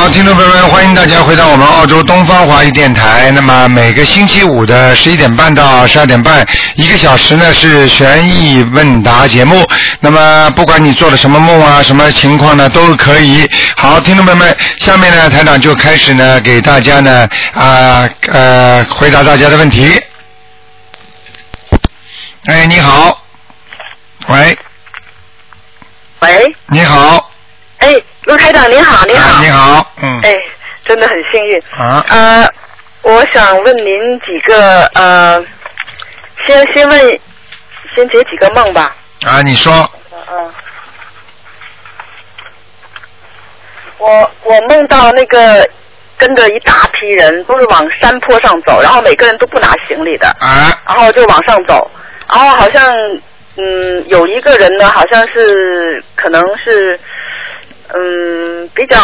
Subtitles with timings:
[0.00, 3.30] 好，听众朋友们，欢迎大家回到我们澳洲东方华语电台。
[3.32, 6.42] 那么每个星期五的十一点半到十二点半，
[6.76, 9.62] 一个小时呢是悬疑问答节目。
[10.00, 13.46] 那么不管你做了什么梦啊，什么情况呢，都可以。
[13.76, 20.00] 好，听众朋友们，下面呢台长就开始呢给大家呢啊呃回答大家的问题。
[22.46, 23.22] 哎，你好，
[24.28, 24.58] 喂，
[26.20, 27.30] 喂，你好，
[27.80, 27.94] 哎，
[28.30, 30.32] 陆台长您好，您好，啊你好，嗯，哎，
[30.84, 31.60] 真的很幸运。
[31.76, 32.48] 啊，呃，
[33.02, 35.44] 我想问您几个呃，
[36.46, 37.20] 先先问，
[37.96, 38.94] 先解几个梦吧。
[39.26, 39.72] 啊，你说，
[40.12, 40.54] 嗯嗯。
[43.98, 45.68] 我我梦到那个
[46.16, 51.90] 跟着一大批人，都是往山坡上走，然后每个人都不拿行李的，啊，然后就往上走，
[52.32, 52.94] 然后好像
[53.56, 56.98] 嗯有一个人呢，好像是可能是
[57.94, 58.98] 嗯比较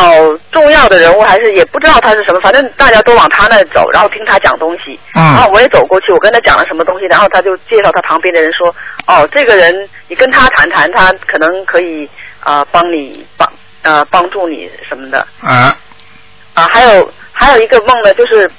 [0.53, 5.23] 重要的人物，还是也不知道他是什么，反正大家都往他那走，然后听他讲东西，嗯。
[5.23, 8.75] 然后嗯，我也走过去，我跟他讲了什么东西，然后他就介绍他旁边的人说，
[9.07, 12.09] 哦，这个人你跟他谈谈，他可能可以
[12.41, 13.51] 啊、呃帮你帮
[13.83, 15.19] 呃帮助你什么的。
[15.41, 15.77] 啊，
[16.55, 18.51] 啊，还有还有一个梦呢，就是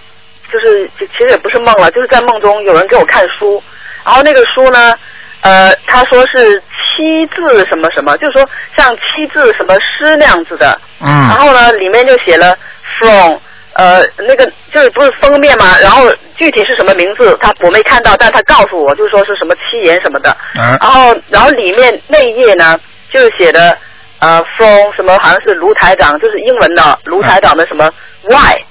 [0.51, 3.61] 就是其其实也不是梦了，就是在梦中有人给我看书，
[4.05, 4.93] 然后那个书呢，
[5.41, 6.61] 呃，他说是
[6.97, 11.05] 七字什么什么，就是说像七字什么诗那样子的，嗯。
[11.05, 12.57] 然嗯，后呢，里面就写了
[12.99, 13.37] from，
[13.73, 20.35] 呃，那个就是不是封面嘛，然后具体是什么名字，他我没看到，但他告诉我，就是说是什么七言什么的。
[20.59, 22.79] 嗯，然后，然后里面那一页呢，
[23.13, 23.77] 就是写的
[24.19, 27.87] 呃 from 什么，好像是卢台长，就是英文的卢台长的什么
[28.29, 28.61] y，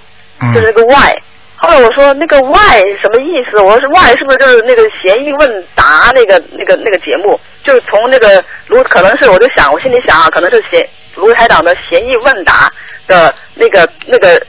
[0.42, 0.52] 嗯。
[0.52, 1.14] 就是那个 y。
[1.58, 3.58] 后来我说那个 why 什么意思？
[3.58, 7.38] 我说 why 是不是就是那个协议问答那个那个那个节目？
[7.64, 12.70] 就是从那个卢，可能是我就想，我心里想啊，可能是协卢台长的协议问答
[13.08, 14.40] 的那个那个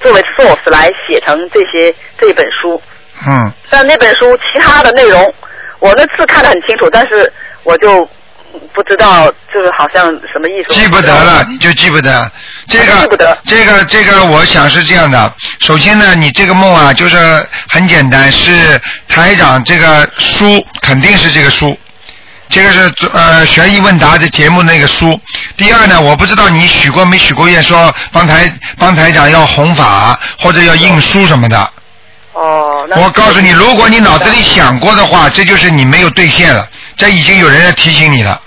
[0.00, 2.80] 作为 source 来写成这些这本书。
[3.28, 5.34] 嗯，但那本书其他的内容，
[5.78, 7.30] 我那次看得很清楚，但是
[7.64, 8.08] 我就
[8.72, 10.74] 不知道，就是好像什么意思。
[10.74, 12.30] 记不得了，你就记不得。
[12.68, 15.32] 这个记不得这个这个，我想是这样的。
[15.60, 21.78] 首先呢，你这个梦啊，就是很简单，是台长这个书肯定是这个书。
[22.48, 25.18] 这个是呃悬疑问答的节目那个书。
[25.56, 31.70] 第二呢，我不知道你许过没许过愿，说帮台帮台长要弘法或者要印书什么的。
[32.32, 36.66] 哦，那我告诉你，如果你脑子里想过的话，这就是你没有兑现了，
[37.00, 38.38] 这已经有人在提醒你了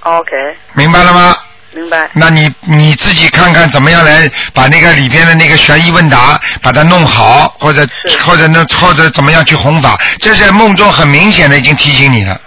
[0.00, 0.30] ，OK，
[0.72, 1.36] 明白了吗？
[1.72, 2.10] 明白。
[2.12, 7.86] 那你你自己看看怎么样来把那个里边的那个悬疑问答把它弄好，或者
[8.24, 12.40] 或者呢或者怎么样去弘法，这是梦中很明显的已经提醒你了。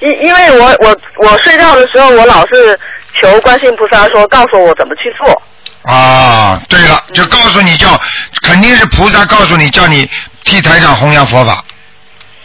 [0.00, 2.80] 因因为我我我睡觉的时候，我老是
[3.20, 5.42] 求观世音菩萨说，告诉我怎么去做。
[5.82, 8.00] 啊，对了，就告诉你叫，
[8.40, 10.08] 肯定是菩萨告诉你叫你
[10.44, 11.62] 替台长弘扬佛法，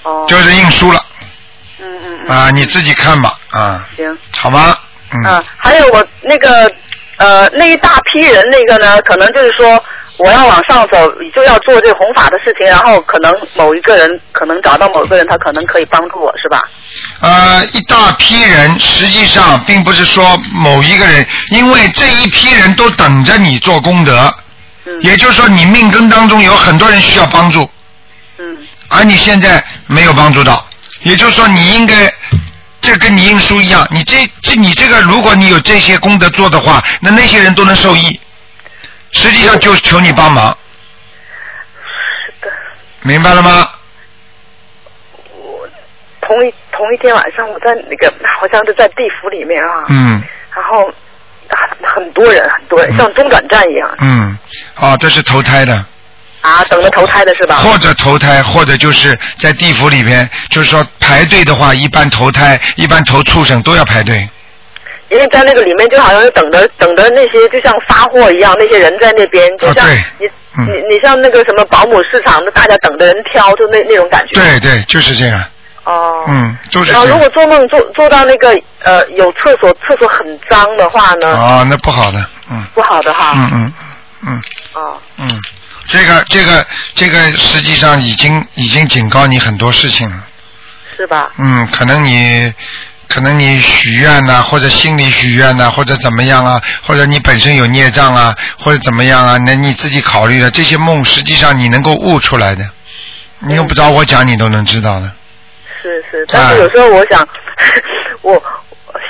[0.04, 0.26] 哦。
[0.28, 1.02] 就是印书了。
[2.30, 4.18] 啊，你自己看吧啊，行。
[4.32, 4.78] 好吗？
[5.12, 5.24] 嗯。
[5.24, 6.72] 啊，还有我那个
[7.18, 9.84] 呃那一大批人那个呢，可能就是说
[10.18, 16.62] 我要往上走，就要做这个弘法的事情，然后可能某一个人可能找到某一个人，他可能可以帮助我，是吧？
[17.22, 24.32] 呃，一大批人，实际上并不是说某一个人，因为这一批人都等着你做功德，
[24.86, 27.68] 嗯也就是说你命根当中有很多人需要帮助，
[28.38, 28.58] 嗯
[28.90, 30.66] 而你现在没有帮助到，
[31.02, 32.14] 也就是说你应该，
[32.82, 38.20] 这跟你印书一样，你这这你这个，如果你有这些功德做的话，那那些人都能受益，
[39.12, 40.58] 实际上就是求你帮忙，
[42.26, 42.52] 是的。
[43.02, 43.70] 明白了吗？
[46.22, 50.22] 同一同一天晚上，我在那个好像是在地府里面啊，嗯
[50.56, 50.88] 然后
[51.48, 51.58] 啊
[51.96, 54.38] 很多人很多人，像中转站一样嗯，
[54.76, 55.86] 啊，这是投胎的。
[56.42, 57.56] 啊，等着投胎的是吧？
[57.58, 64.28] 或者投胎，或者就是在地府里边，就是说排队的话，一般投胎，一般投畜生都要排队。
[65.10, 69.84] 因为在那个里面就好像是等着等着那些就像发货一样，那些人在那边，就像
[70.20, 70.28] 你、
[70.58, 74.34] 嗯你你像那个什么保姆市场，大家等着人挑，就那那种感觉。
[74.34, 75.44] 对对，就是这样。
[75.84, 76.24] 哦。
[76.28, 77.18] 嗯，就是然后如。
[77.18, 83.34] 果做梦做做到那个呃有厕所，厕所很脏的话呢，哦，那不好的，嗯不好的哈。
[83.36, 83.74] 嗯嗯
[84.28, 84.42] 嗯
[84.74, 85.42] 哦嗯，
[85.90, 86.66] 这个这个
[86.96, 90.24] 这个实际上已经已经警告你很多事情了。
[90.96, 91.32] 是吧？
[91.38, 92.54] 嗯，可能你
[93.08, 102.64] 可能你许愿呐、或者心里许愿呐、或者怎么样啊，或者你本身有孽障啊，或者怎么样啊，那你自己考虑的这些梦，实际上你能够悟出来的，
[103.40, 105.12] 你用不着我讲，你都能知道的。
[105.82, 107.26] 是是，但是有时候我想，
[108.22, 108.34] 我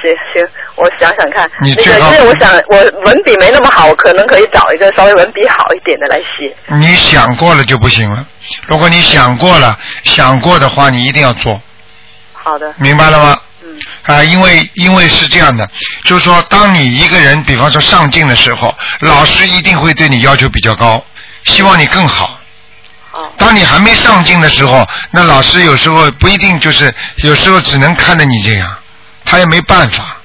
[0.01, 0.47] 行行，
[0.79, 6.55] 我想想看，那个你最好因为我想我文笔没那么好，我可能可以找一个稍微文笔好一点的来写。
[6.77, 8.25] 你想过了就不行了。
[8.67, 11.61] 如果你想过了，想过的话，你一定要做，
[12.31, 13.37] 好的，明白了吗？
[13.61, 15.69] 嗯啊，因为因为是这样的，
[16.05, 21.03] 就是说，当你一个人，比方说上进的时候，老师一定会对你要求比较高，
[21.43, 22.39] 希望你更好。
[23.11, 28.77] 好，当你还没上进的时候，那老师有时候不一定就是，有时候只能看着你这样，
[29.25, 30.15] 他也没办法。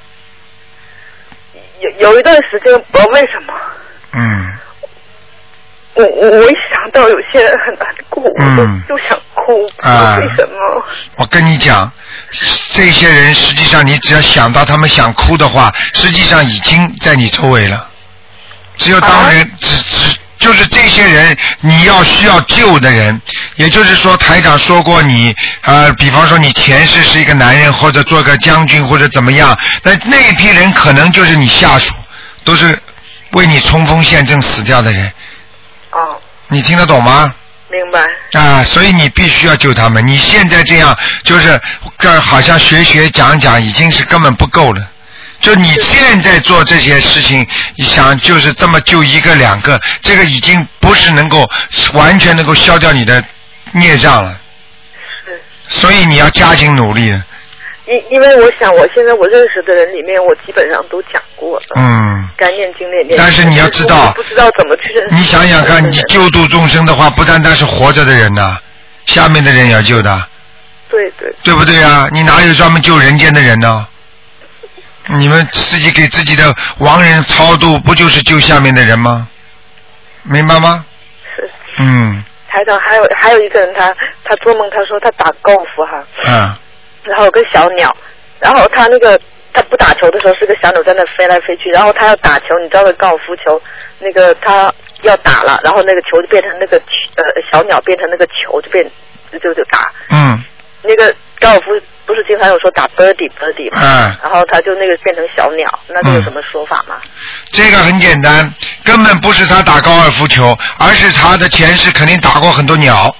[1.85, 3.55] 有有一段时间不知道为什么，
[4.13, 4.55] 嗯，
[5.95, 8.83] 我我我一想到有些人很难过，我嗯。
[8.87, 10.17] 就就想哭，不知啊。
[10.17, 10.85] 道为什么？
[11.17, 11.91] 我跟你讲，
[12.73, 17.89] 这些人实际上你只要想到他们想哭的话，实际上已经在你周围了。
[18.77, 23.19] 只有当人、只只就是这些人，你要需要救的人，
[23.57, 31.95] 也就是说，台长说过你呃，比方说你前世是一个男人，或者做个将军，或者怎么样，那那一批人可能就是你下属，
[32.45, 32.79] 都是
[33.31, 35.11] 为你冲锋陷阵死掉的人，
[35.93, 37.33] 哦，你听得懂吗？
[37.71, 38.39] 明白。
[38.39, 40.07] 啊，所以你必须要救他们。
[40.07, 41.59] 你现在这样，就是
[41.99, 44.87] 这好像学学讲讲，已经是根本不够了。
[45.45, 47.47] 就你现在做这些事情，
[47.77, 51.47] 你想就是这么救一个两个，这个已经不是能够
[51.93, 53.23] 完全能够消掉你的
[53.73, 54.41] 孽障了。
[55.27, 55.39] 是。
[55.69, 57.15] 所以你要加紧努力。
[57.87, 61.67] 因因为我想，我现在我认识的人里面，我基本上都讲过了。
[61.77, 63.15] 嗯，该念经念念。
[63.19, 65.15] 但是你要知道不知道怎么去认识。
[65.15, 68.57] 你想想看，你救度众生的话，不单单是活着的人呐、
[69.05, 70.27] 下面的人也要救的。
[70.89, 71.31] 对对。
[71.43, 72.09] 对不对啊？
[72.13, 73.87] 你哪有专门救人间的人呢？
[75.07, 79.29] 你们自己给自己的亡人超度，不就是救下面的人吗？
[80.23, 80.85] 明白吗？
[81.37, 81.51] 是。
[81.79, 83.93] 嗯台长，还有还有一个人他，
[84.25, 86.55] 他做梦，他说他打高尔夫哈，嗯
[87.03, 87.95] 然后有个小鸟，
[88.39, 89.21] 然后他那个
[89.53, 93.61] 他不打球的时候是个小鸟在那飞来飞去，然后他要打球，你知道的高尔夫球，
[93.99, 94.73] 那个他
[95.03, 96.79] 要打了，然后那个球就变成那个
[97.17, 98.89] 呃小鸟变成那个球就变
[99.43, 100.43] 就就打，嗯
[100.83, 101.73] 那个高尔夫
[102.07, 103.81] 不是经常有说打 birdie birdie 吗？
[103.83, 106.97] 嗯，然后他就那个变成小鸟，那这有什么说法吗？
[107.51, 108.53] 这个很简单，
[108.85, 113.15] 根本不是他打高尔夫球，而是他的前世肯定打过很多鸟，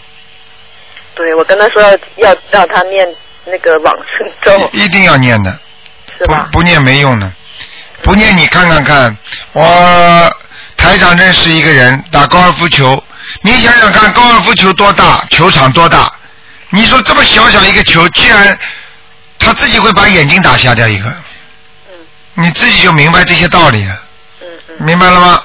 [1.15, 3.09] 对，我跟他说要要让他念
[3.45, 5.59] 那个往生咒，一定要念的，
[6.19, 6.49] 不是吧？
[6.53, 7.33] 不念没用的，
[8.03, 9.17] 不念你看看看，
[9.53, 10.37] 我
[10.77, 13.03] 台长认识一个人打高尔夫球，
[13.43, 16.13] 你想想看高尔夫球多大，球场多大，
[16.71, 18.59] 你说这么小小一个球，居然
[19.39, 21.09] 他自己会把眼睛打瞎掉一个，
[21.89, 21.95] 嗯
[22.35, 24.03] 你自己就明白这些道理了，
[24.41, 25.43] 嗯嗯，明白了吗？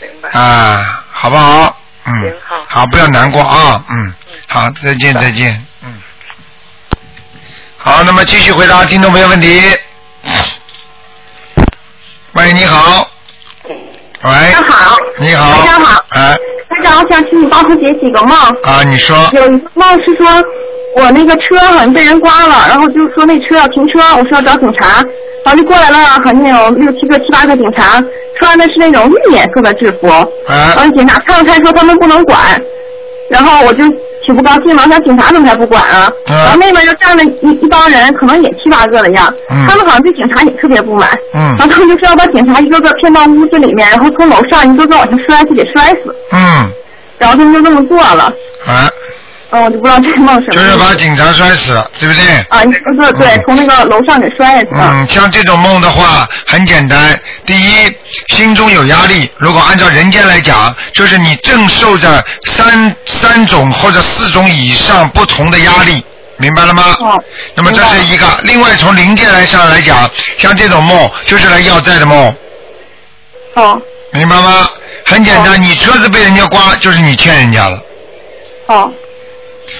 [0.00, 0.28] 明白。
[0.38, 1.78] 啊，好不好？
[2.04, 4.14] 嗯，好好，不要难过啊，嗯，
[4.46, 6.00] 好，再见再见，嗯，
[7.78, 9.76] 好，那么继续回答听众朋友问题。
[12.32, 13.05] 喂，你好。
[14.26, 14.32] 喂。
[14.32, 15.60] 大家好你好。
[15.60, 16.36] 大家好哎，
[16.68, 18.36] 班长，我想请你帮我解几个梦。
[18.64, 19.16] 啊，你说。
[19.32, 20.26] 有一个梦是说，
[20.96, 25.00] 我那个车好像被人刮了，然后就说那车要停车，我说要找警察，
[25.44, 28.02] 然后就过来了，好像有六七个、七八个警察，
[28.40, 30.08] 穿的是那种绿颜色的制服。
[30.48, 32.38] 哎然后警察看了看说他们不能管，
[33.30, 33.84] 然后我就
[34.26, 36.10] 挺不高兴嘛，我想警察怎么还不管啊？
[36.26, 41.08] 嗯然后那边就站了一一帮人，可能也七八个的样，嗯他们好像对警察也特别不满。
[41.32, 46.14] 嗯然后他们就说要把警察一个个骗到屋子里面，然后从楼上一个个往下摔，就给摔死。
[46.32, 46.70] 嗯，
[47.18, 48.24] 然后他们就这么做了。
[48.66, 48.90] 啊，
[49.50, 50.52] 嗯，我就不知道这个梦什么。
[50.52, 52.22] 就是把警察摔死，对不对？
[52.48, 54.90] 啊，你不是对嗯，从那个楼上给摔下去了。
[54.92, 57.18] 嗯，像这种梦的话，很简单。
[57.44, 57.96] 第一，
[58.34, 59.30] 心中有压力。
[59.36, 66.04] 如果按照人间来讲，就是你正受着三三种或者四种以上不同的压力，
[66.38, 66.96] 明白了吗？
[67.00, 67.22] 哦
[67.54, 68.26] 那么这是一个。
[68.42, 72.34] 另外，从灵界来上来讲，像这种梦就是来要债的梦，
[73.54, 73.80] 哦
[74.12, 74.68] 明白吗？
[75.04, 77.78] 很简单，哦你车子被人家刮，就是你欠人家了。
[78.66, 78.90] 哦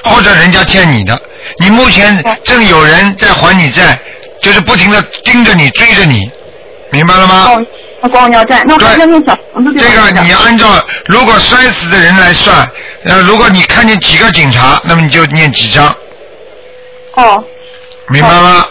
[0.03, 1.21] 或者人家欠你的，
[1.59, 3.99] 你目前哦正有人在还你债，
[4.41, 6.31] 就是不停的盯着你追着你，
[6.91, 7.47] 明白了吗？
[7.49, 7.67] 哦，
[8.03, 9.73] 他管我要债，那我还对要念小房子？
[9.79, 12.69] 这个你按照如果摔死的人来算，
[13.05, 15.95] 呃，如果你看见几个警察，那么你就念几张，
[17.15, 17.45] 哦，
[18.09, 18.67] 明白吗？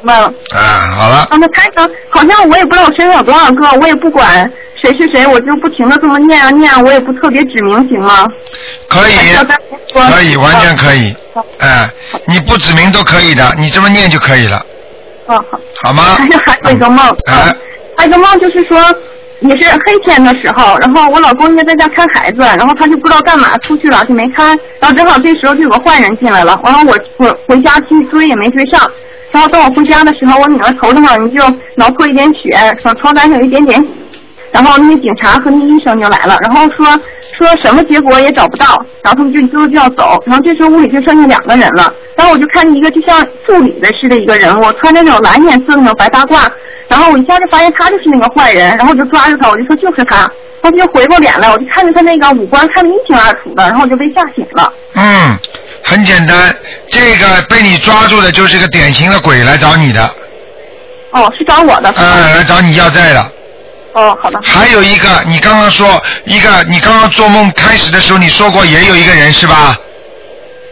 [0.00, 0.26] 明白了。
[0.50, 4.50] 啊，好了啊，，那台长，好像我也不知道我身上有多少个，我也不管
[4.80, 8.24] 谁是谁，我就不停的这么念啊念啊，我也不特别指明，行吗？
[8.88, 9.14] 可以
[9.92, 11.88] 可以，完全可以好，哎，
[12.26, 14.64] 你不指明都可以的，你这么念就可以了，
[15.26, 15.60] 哦好。
[15.82, 16.02] 好吗？
[16.16, 17.54] 还有还有一个梦，哎
[17.96, 18.78] 还有一个梦就是说，
[19.40, 28.80] 也是黑天的时候，然后我老公应该在家看孩子，然后他就不知道干嘛出去了，就没看，然后正好这时候就有个坏人进来了，完了我我回家去追也没追上，
[29.30, 31.42] 然后等我回家的时候，我女儿头上好像就
[31.76, 33.84] 挠破一点血，手床单上有一点点，
[34.50, 36.86] 然后那些警察和那医生就来了，然后说
[37.36, 38.66] 说什么结果也找不到，
[39.02, 46.48] 然后他们就一溜就要走，然后这时候屋里就剩下两个人了，然后我就看见一个就像助理的似的一个人物，穿着那种蓝颜色的那种白大褂，
[46.88, 50.28] 然后我一下就发现他就是那个坏人，然后我就抓住他，我就说就是他，
[50.62, 54.72] 他就回过脸来，我就看见他那个五官看得一清二楚的，然后我就被吓醒了。
[54.94, 55.36] 嗯，
[55.82, 56.54] 很简单，
[56.88, 60.02] 这个被你抓住的就是个典型的鬼来找你的，
[61.10, 61.90] 哦，是找我的。
[61.96, 63.32] 嗯呃，来找你要债的。
[63.94, 64.38] 哦，好的。
[64.42, 69.76] 还有一个，你刚刚说一个，你刚刚做梦开始的时候你说过也有一个人是吧？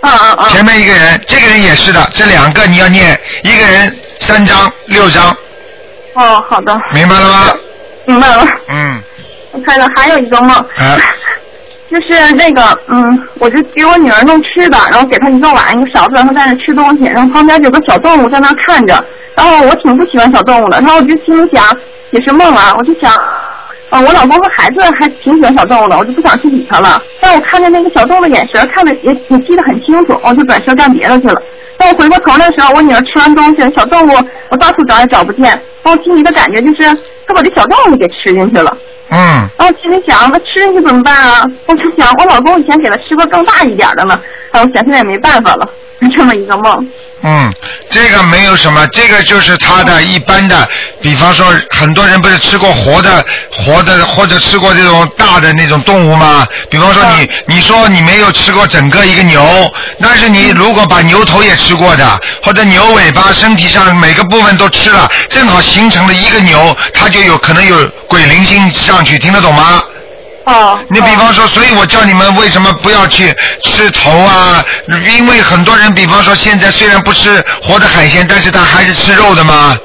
[0.03, 0.49] 嗯嗯嗯。
[0.51, 5.37] 前面一个人，这个人也是的，这两个你要念，一个人三张六张，
[6.15, 7.55] 哦，好的，明白了吗？
[8.05, 8.47] 明白了。
[8.69, 9.03] 嗯，
[9.53, 10.99] 我看到还有一个梦，啊
[11.91, 19.05] 就是那个，嗯，我就给我女儿弄吃的，然后给她一个碗一个勺子，然后在那吃东西，然后旁边有个小动物在那看着，
[19.37, 21.65] 然后我挺不喜欢小动物的，然后我就心里想，
[22.11, 23.13] 也是梦啊，我就想，
[23.91, 27.01] 呃，我老公和孩子还挺喜欢小动物的，我就不想去理他了。
[27.21, 31.41] 但我看见那个小动物的眼神，看的也也记得很清楚，我就转身干别的去了。
[31.79, 34.13] 当我回过头的时候，我女儿吃完东西，小动物
[34.51, 35.45] 我到处找也找不见，
[35.83, 36.83] 然后心里的感觉就是
[37.27, 38.77] 她把这小动物给吃进去了。
[39.09, 39.19] 嗯，
[39.57, 41.45] 然后心里想，那吃进去怎么办啊？
[41.67, 45.69] 我就想，我老公以前给她吃过更大一点的呢，然后想现在也没办法了，
[46.01, 46.89] 就 这么一个梦。
[47.29, 47.53] 嗯，
[47.91, 50.69] 这个没有什么，这个就是他的一般的，
[51.03, 56.47] 比方说很多人不是吃过活的、活的或者吃过这种大的那种动物吗？
[56.71, 59.43] 比方说你，你说你没有吃过整个一个牛，
[60.01, 69.83] 但是你如果把牛头也吃过的，或者牛尾巴、身体上每个部分都吃了，正好形成了一个牛，它就有可能有鬼灵性上去，听得懂吗？
[70.47, 70.79] 哦。
[70.91, 74.65] 你比方说，所以我叫你们为什么不要去吃头啊？
[75.19, 79.77] 因为很多人，比方说现在虽然不吃活的海鲜，但是他还是吃肉的嘛。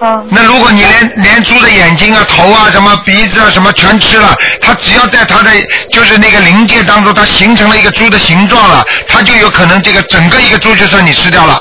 [0.00, 0.28] 嗯。
[0.30, 5.50] 那如果你连连猪的眼睛啊、头啊、什么鼻子啊、什么全吃了，他只要在他的
[5.92, 11.60] 就是那个灵界当中，他形成了一个猪的形状了，他就有可能这个整个一个猪就算你吃掉了。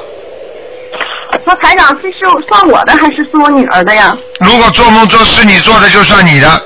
[1.45, 4.15] 那台长这是算我的还是算我女儿的呀？
[4.39, 6.61] 如果做梦做是你做的，就算你的，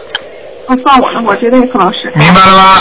[0.68, 2.12] 那算我的，我觉得也可能是。
[2.15, 2.75] 明白了吗？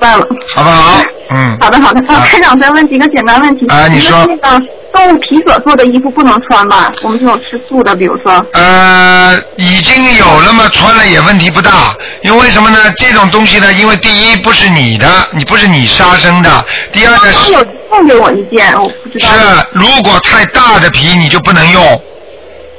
[0.00, 0.26] 白了。
[0.54, 1.00] 好不好？
[1.30, 1.56] 嗯。
[1.60, 3.66] 好的好的，啊，台长再问几个简单问题。
[3.68, 4.58] 啊你说那个
[4.92, 6.90] 动物皮所做的衣服不能穿吧？
[7.02, 8.44] 我们这种吃素的，比如说。
[8.52, 11.70] 呃，已经有了嘛，穿了也问题不大。
[12.22, 12.78] 因为为什么呢？
[12.96, 16.50] 这种东西呢，因为第一不是你的，你不是你杀生的；
[16.92, 19.32] 第二呢他是有送给我一件，我不知道。
[19.32, 22.02] 是如果太大的皮你就不能用。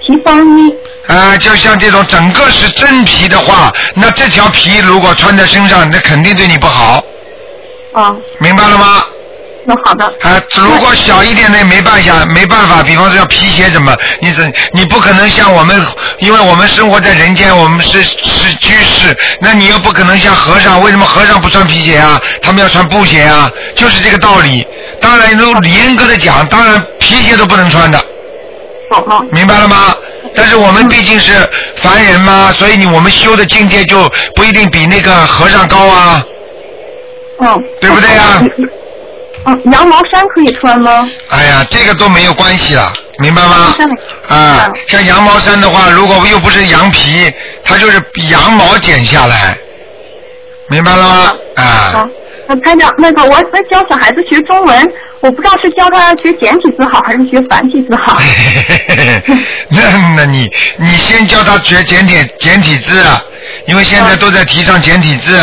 [0.06, 0.74] 皮风衣。
[1.08, 7.04] 啊、就像这种整个是真皮的话，那这条皮如果穿在身上，那肯定对你不好，
[7.94, 9.04] 啊，明白了吗？
[9.66, 10.06] 那好的。
[10.06, 15.86] 啊，如果小一点的也没办法，没办法，比方说要皮鞋怎么，你是你不可能像我们，
[16.20, 22.22] 因为我们生活在人间，我们是是居士，那你又不可能像和尚，为什么和尚不穿皮鞋啊？
[22.42, 24.66] 他们要穿布鞋啊，就是这个道理。
[25.02, 28.02] 当然，都严格的讲，当然皮鞋都不能穿的。
[29.32, 29.96] 明白了吗？
[30.36, 31.34] 但是我们毕竟是
[31.78, 36.24] 凡人嘛，所以你我们修的境界就不一定比那个和尚高啊，
[37.40, 37.64] 嗯。
[37.80, 38.44] 对不对呀、
[39.46, 41.10] 嗯，羊毛衫可以穿吗？
[41.30, 43.76] 哎呀，这个都没有关系了，明白吗？
[44.28, 47.32] 啊，像羊毛衫的话，如果又不是羊皮，
[47.64, 49.58] 它就是羊毛剪下来，
[50.68, 51.34] 明白了吗？
[51.56, 52.10] 啊
[52.62, 58.18] 台长，那个我在教小孩子学中文，我不知道是教他学简体字好还是学繁体字好。
[59.70, 59.82] 那
[60.16, 63.22] 那你你先教他学简体简体字，啊
[63.68, 65.40] 因为现在都在提倡简体字。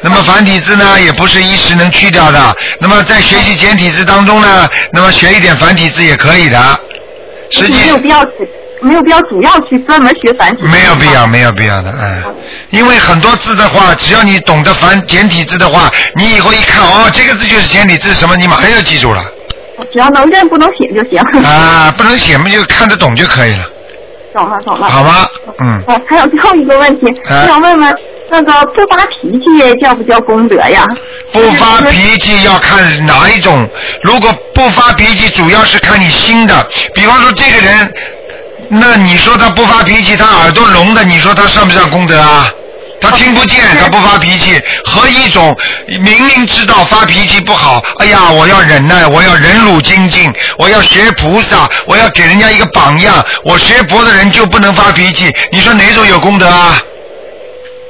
[0.00, 2.56] 那么繁体字呢，也不是一时能去掉的。
[2.80, 6.80] 那么在学习简体字当中呢，那么学一点繁体字也可以的。
[7.50, 8.30] 实际没有必要主
[8.80, 10.68] 没有必要主要去专门学繁体字。
[10.68, 12.34] 没有必要，没有必要的，嗯，
[12.70, 19.22] 因为很多字的话，只要你懂得繁简体字的话，你以后一看，哦，这个字就是简体字，什么你马上就记住了。
[19.92, 21.18] 只要能认不能写就行。
[21.42, 23.64] 啊，不能写嘛，就看得懂就可以了，
[24.34, 24.88] 懂了懂了。
[24.88, 25.30] 好吧？
[25.58, 27.94] 嗯，哦，还有最后一个问题，啊我想问问，
[28.30, 30.84] 那个不发脾气叫不叫功德呀？
[31.32, 33.68] 不发脾气要看哪一种，
[34.04, 36.68] 如果不发脾气，主要是看你心的。
[36.94, 37.94] 比方说这个人，
[38.72, 42.48] 那你说他不发脾气，他耳朵聋的，你说他算不算功德啊？
[43.00, 56.80] 他听不见，他不发脾气，和一种明明知道发脾气不好，哎呀，我要忍耐，我要忍辱精进，我要学菩萨，我要给人家一个榜样，我学佛的人就不能发脾气，你说哪种有功德啊？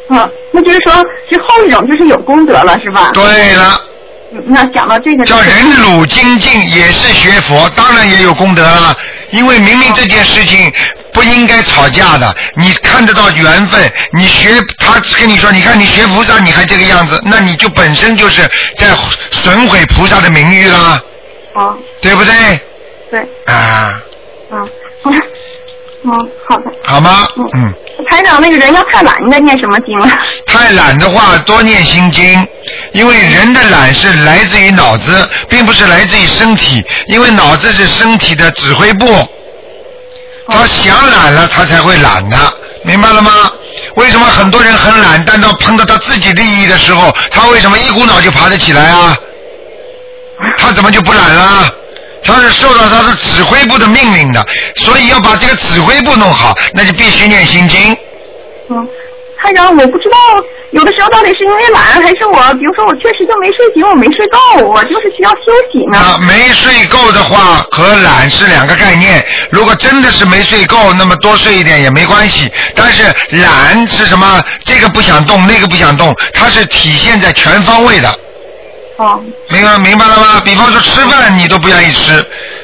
[0.08, 0.94] 嗯，那就是说
[1.28, 3.10] 是后一种就是有功德了，是吧？
[3.12, 3.80] 对了。
[4.32, 8.96] 嗯那讲到这个，叫忍辱精进，也是学佛，当然也有功德了。
[9.32, 10.72] 因为明明这件事情
[11.12, 18.42] 不应该吵架的，你看得到缘分，你学他跟你说，你看你学菩萨你还这个样子，那你就本身就是
[18.76, 18.88] 在
[19.30, 21.02] 损毁菩萨的名誉啦，
[21.54, 22.60] 哦，对不对？
[23.10, 24.00] 对，啊，
[24.50, 24.70] 嗯，
[26.02, 26.12] 嗯，
[26.48, 26.72] 好的。
[26.82, 27.28] 好吗？
[27.54, 27.72] 嗯，
[28.08, 30.18] 台长，那个人要太懒，应该念什么经啊？
[30.46, 32.48] 太懒的话多念心经，
[32.92, 39.06] 因为人的懒是来自于脑子，并不是来自于身体，因为脑子是身体的指挥部。
[40.48, 42.36] 他想懒了，他才会懒的，
[42.82, 43.30] 明白了吗？
[43.96, 49.16] 为什么很多人很懒，但到碰到他自己利益的时候，他为什么一股脑就爬得起来啊？
[50.56, 51.74] 他怎么就不懒了？
[52.22, 54.44] 他是受到他的指挥部的命令的，
[54.76, 57.96] 所以要把这个指挥部弄好，那就必须念心经。
[58.68, 58.88] 嗯，
[59.42, 60.16] 台长，我不知道
[60.70, 65.98] 有的时候到底是因为懒，还是我，比如说我确实就没睡醒，我没睡够，我就是需要休息呢。
[65.98, 69.24] 啊，没睡够的话和懒是两个概念。
[69.50, 72.48] 如果真的是没睡够，那么多睡一点也没关系。
[72.76, 74.40] 但是懒是什么？
[74.64, 78.08] 这个不想动，那个不想动，它是体现在全方位的。
[79.00, 80.42] 哦，明白明白了吗？
[80.44, 82.18] 比方说吃饭你都不愿意吃，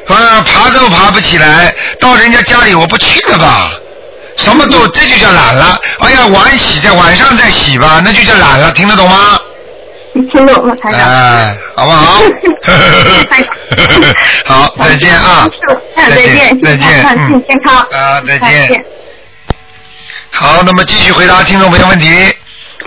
[0.07, 3.71] 啊，爬都爬不起来，到人家家里我不去了吧？
[4.37, 5.79] 什么都这就叫懒了。
[6.01, 9.39] 哎呀，碗洗在晚上再洗吧，那就叫懒了，听得懂吗？
[10.31, 11.01] 听懂了，台长。
[11.01, 12.21] 哎，好不好？
[14.45, 15.49] 好，再见啊！
[15.97, 17.79] 再见，再见，身体健康。
[17.79, 18.85] 啊，再再见。
[20.31, 22.09] 好，那么继续回答听众朋友问题。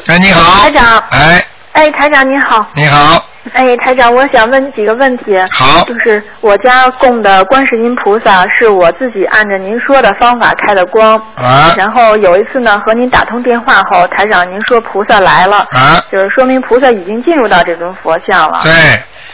[0.05, 0.63] 哎，你好。
[0.63, 2.65] 台长哎，哎，台长你好。
[2.75, 3.25] 你好。
[3.53, 5.37] 哎，台长，我想问几个问题。
[5.51, 11.15] 好就是我家供的观世音菩萨是我自己按照您说的方法开的光。
[11.35, 15.67] 啊然后有一次呢，和您打通电话后，台长您说菩萨来了。
[15.71, 18.61] 啊，就是说明菩萨已经进入到这尊佛像了。
[18.63, 18.71] 对，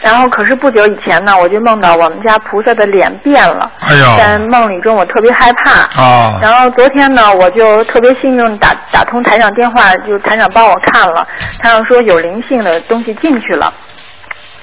[0.00, 3.70] 然后可是不久以前呢，我就梦到我们家菩萨的脸变了。
[3.88, 5.82] 哎呦在梦里中我特别害怕。
[6.00, 11.26] 哦然后昨天呢，我就特别幸运打打通台长电话，就台长帮我看了，
[11.60, 13.72] 台长说有灵性的东西进去了。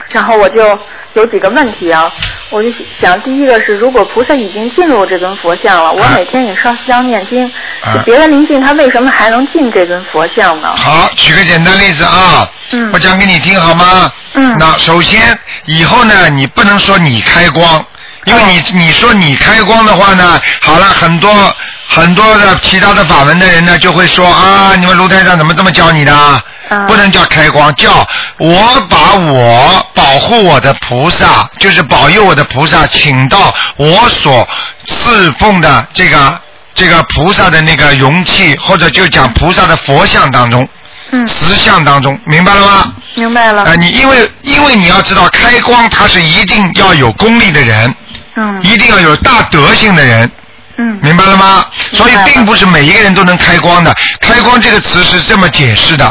[0.10, 0.78] 然后我就
[1.14, 2.12] 有几个问题啊，
[2.50, 2.70] 我就
[3.02, 7.46] 想，第一个是，如果菩萨已经进入这尊佛像了，我每天也烧香念经，
[7.82, 10.74] 啊别的灵性他为什么还能进这尊佛像呢？
[10.78, 14.12] 好，举个简单例子啊，嗯我讲给你听好吗？
[14.36, 17.86] 嗯那首先以后呢，你不能说你开光，
[18.26, 21.56] 因为你、哦你说你开光的话呢，好了，很多
[21.88, 26.42] 很多的其他的法门的人呢就会说啊，你们卢台长怎么这么教你的啊？
[26.70, 28.08] 嗯不能叫开光，叫
[28.38, 34.48] 我把我保护我的菩萨，就是保佑我的菩萨，请到我所
[34.88, 36.40] 侍奉的这个
[36.74, 40.68] 这个菩萨的那个容器，或者就讲菩萨的佛像当中。
[41.12, 42.94] 嗯，石像当中，明白了吗？
[43.14, 43.64] 明白了。
[43.66, 47.94] 啊、你因为因为你要知道，开光它是一定要有功力的人，
[48.36, 48.60] 嗯。
[48.64, 50.30] 一定要有大德性的人，
[50.78, 51.00] 嗯。
[51.02, 51.66] 明白了吗？
[51.94, 53.94] 所以并不是每一个人都能开光的。
[54.20, 56.06] 开光这个词是这么解释的。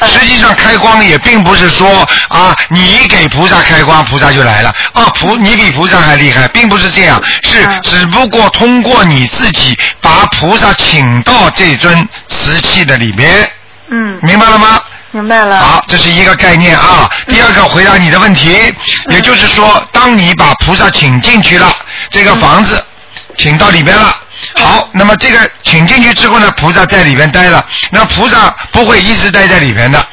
[0.00, 0.08] 嗯。
[0.08, 4.74] 实际上，开光也并不是说啊，你给菩萨开光，菩萨就来了。
[4.92, 7.80] 啊，菩你比菩萨还厉害，并不是这样，是嗯。
[7.82, 13.50] 只不过通过你自己把菩萨请到这尊瓷器的里面，
[13.90, 14.80] 嗯，明白了吗？
[15.18, 15.58] 明白了。
[15.58, 17.10] 好，这是一个概念啊。
[17.26, 18.72] 第二个回答你的问题，
[19.10, 21.74] 也就是说，当你把菩萨请进去了，
[22.08, 22.84] 这个房子
[23.36, 24.14] 请到里边了。
[24.54, 30.06] 好，那么这个请进去之后呢，菩萨在里边待了，那菩萨不会一直待在里边的。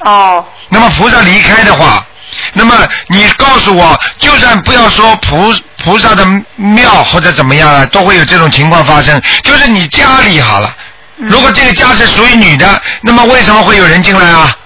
[0.00, 2.04] 哦，那么菩萨离开的话，
[2.52, 2.76] 那么
[3.08, 9.20] 你告诉我，就算不要说菩菩萨的庙或者怎么样了，都会有这种情况发生。
[9.42, 10.76] 就是你家里好了，
[11.28, 14.56] 如果这个家是属于女的，那么为什么会有人进来啊？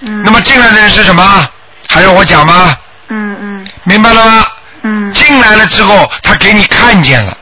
[0.00, 1.48] 嗯那么进来的人是什么？
[1.88, 2.76] 还用我讲吗？
[3.08, 4.46] 嗯嗯明白了吗？
[4.82, 7.36] 嗯进来了之后，他给你看见了，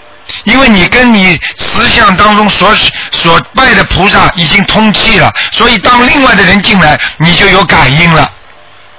[0.45, 2.77] 因为你跟你思想当中所
[3.11, 8.31] 所拜的菩萨已经通气了，所以当另外的人进来，你就有感应了，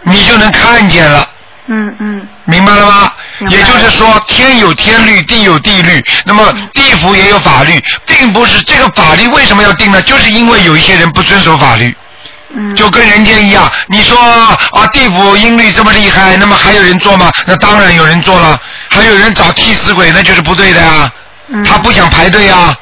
[0.02, 1.28] 你就能看见了。
[1.68, 3.14] 嗯嗯明白了吗？
[3.48, 10.02] 也就是说，天有天律，地有地律，那么地府也有法律，并不是这个法律为什么要定呢？
[10.02, 11.96] 就是因为有一些人不遵守法律。
[12.54, 17.32] 嗯，就跟人间一样，你说啊，地府音律这么厉害，那么还有人做吗？
[17.46, 21.10] 那当然有人做了，还有人找替死鬼，那就是不对的呀。
[21.54, 22.76] 嗯他不想排队呀，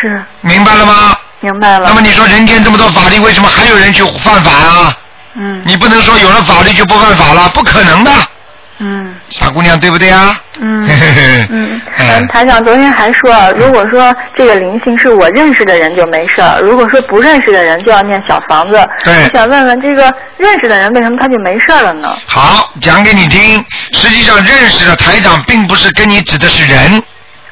[0.00, 1.16] 是明白了吗？
[1.40, 1.86] 明白了。
[1.88, 4.96] 那么你说人间这么多法律，为什么还有人去犯法啊？
[5.36, 8.10] 嗯你不能说有了法律就不犯法了，不可能的，
[8.78, 10.34] 嗯傻姑娘，对不对啊？
[10.60, 10.88] 嗯
[11.50, 18.88] 嗯哎 嗯，台长昨天还说，如果说这个灵性是我认识的人就没事儿，如果说不认识的人就要念小房子。
[19.04, 20.02] 对我想问问这个
[20.36, 22.16] 认识的人为什么他就没事了呢？
[22.26, 23.64] 好，讲给你听。
[23.92, 27.02] 实际上，认识的台长并不是跟你指的是人，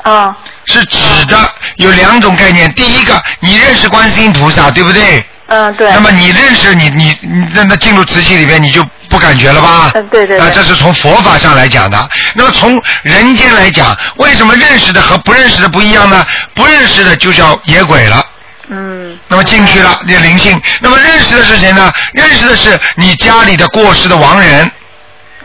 [0.03, 1.37] 啊是指的
[1.77, 2.73] 有两种概念。
[2.75, 5.25] 第一个，你认识观世音菩萨，对不对？
[5.55, 5.93] 嗯对。
[5.93, 9.91] 那么你认识你你你那那进入瓷器里边，你就不感觉了吧？
[9.95, 12.09] 嗯对对对啊，这是从佛法上来讲的。
[12.35, 16.27] 那么从人间来讲，为什么认识的和不认识的不一样呢？
[16.55, 18.25] 不认识的就叫野鬼了。
[18.69, 20.59] 嗯那么进去了，这灵性。
[20.81, 21.93] 那么认识的是谁呢？
[22.15, 24.71] 认识的是你家里的过世的亡人。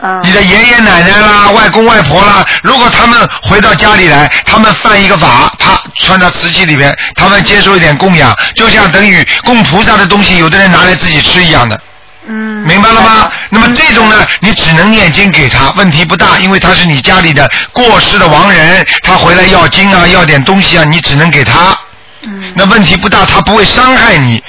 [0.00, 11.80] 嗯你的爷爷奶奶啦、外公外婆啦，如果他们回到家里来，他们犯一个法，啪穿到瓷器里面，他们接受一点供养，就像等于供菩萨的东西，有的人拿来自己吃一样的，
[12.28, 12.64] 嗯。
[12.64, 13.28] 明白了吗？
[13.50, 21.76] 那么这种呢，你只能念经给他，问题不大，因为他是你家里的过世的亡人，他回来要经啊，要点东西啊，你只能给他，
[22.22, 22.52] 嗯。
[22.54, 24.40] 那问题不大，他不会伤害你，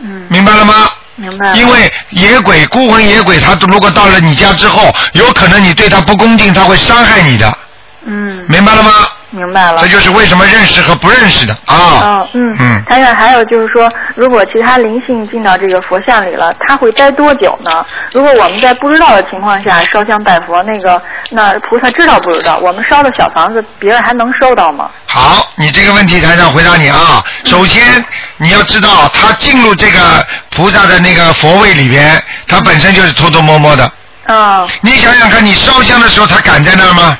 [0.00, 0.26] 嗯。
[0.28, 0.88] 明白了吗？
[1.16, 1.52] 明白。
[1.54, 7.58] 因为野鬼、孤魂野鬼，他如果到了你家之后，有可能你对他不恭敬，他会伤害你的，
[8.06, 8.90] 嗯明白了吗？
[9.36, 9.78] 明白了。
[9.78, 11.76] 这就是为什么认识和不认识的啊。
[11.76, 17.84] 哦，嗯，嗯台长，还有就是说，如果其他灵性进到这个佛像里了，他会待多久呢？
[18.12, 22.56] 如果我们在不知道的情况下烧香拜佛，那个那菩萨知道不知道？
[22.58, 24.90] 我们烧的小房子，别人还能收到吗？
[25.06, 27.22] 好，你这个问题台长回答你啊。
[27.44, 28.04] 首先
[28.38, 33.90] 你要知道，他进入这个菩萨的那个佛位里边，他本身就是偷偷摸摸的。
[34.26, 37.16] 啊你想想看，你烧香的时候，他敢在那儿吗？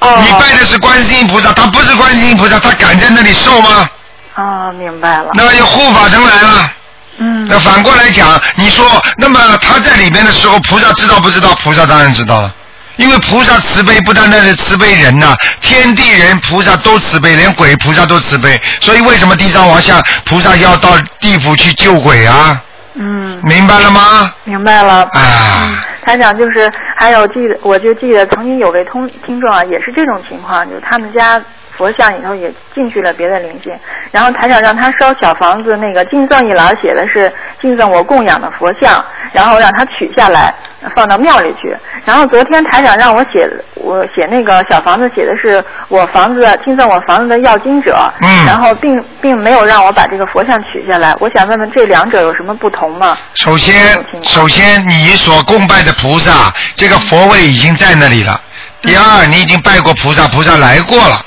[0.00, 3.88] 哦，你拜的是观世音菩萨，他不是观世音菩萨，他敢在那里受吗？
[4.34, 5.30] 啊，明白了。
[5.34, 6.70] 那有护法神来了。
[7.18, 8.84] 嗯那反过来讲，你说，
[9.16, 11.54] 那么他在里边的时候，菩萨知道不知道？
[11.62, 12.54] 菩萨当然知道了，
[12.96, 18.60] 因为菩萨慈悲不单单是慈悲人呐、天地人菩萨都慈悲，连鬼菩萨都慈悲。
[18.82, 22.60] 所以为什么地藏王像菩萨要到地府去救鬼啊？
[22.96, 24.30] 嗯，明白了吗？
[24.44, 25.08] 明白了。
[25.12, 31.42] 啊，台长就是还有记得，我就记得曾经有位通听众啊，也是这种情况，就是他们家
[31.76, 33.72] 佛像里头也进去了别的灵性，
[34.10, 40.54] 然后台长让他烧小房子，那个敬赠一栏写的是敬赠我供养的佛像，然后让他取下来
[40.94, 41.76] 放到庙里去。
[42.04, 51.12] 然后昨天台长让我写，我写那个小房子写的是我房子敬赠我房子的要经者，嗯然后并并没有让我把这个佛像取下来。
[51.20, 53.16] 我想问问这两者有什么不同吗？
[53.34, 53.74] 首先
[54.22, 58.40] 首先你所供拜的菩萨，这个佛位已经在那里了。
[58.82, 61.20] 第二，你已经拜过菩萨，菩萨来过了，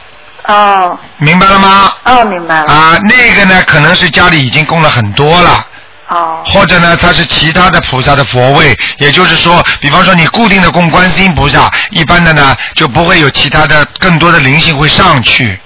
[0.54, 1.94] 哦明白了吗？
[2.06, 2.72] 哦，明白了。
[2.72, 5.66] 啊，那个呢，可能是家里已经供了很多了。
[6.08, 15.60] 哦或者呢，它是其他的菩萨的佛位，也就是说，比方说你固定的供观世音菩萨，一般的呢就不会有其他的更多的灵性会上去，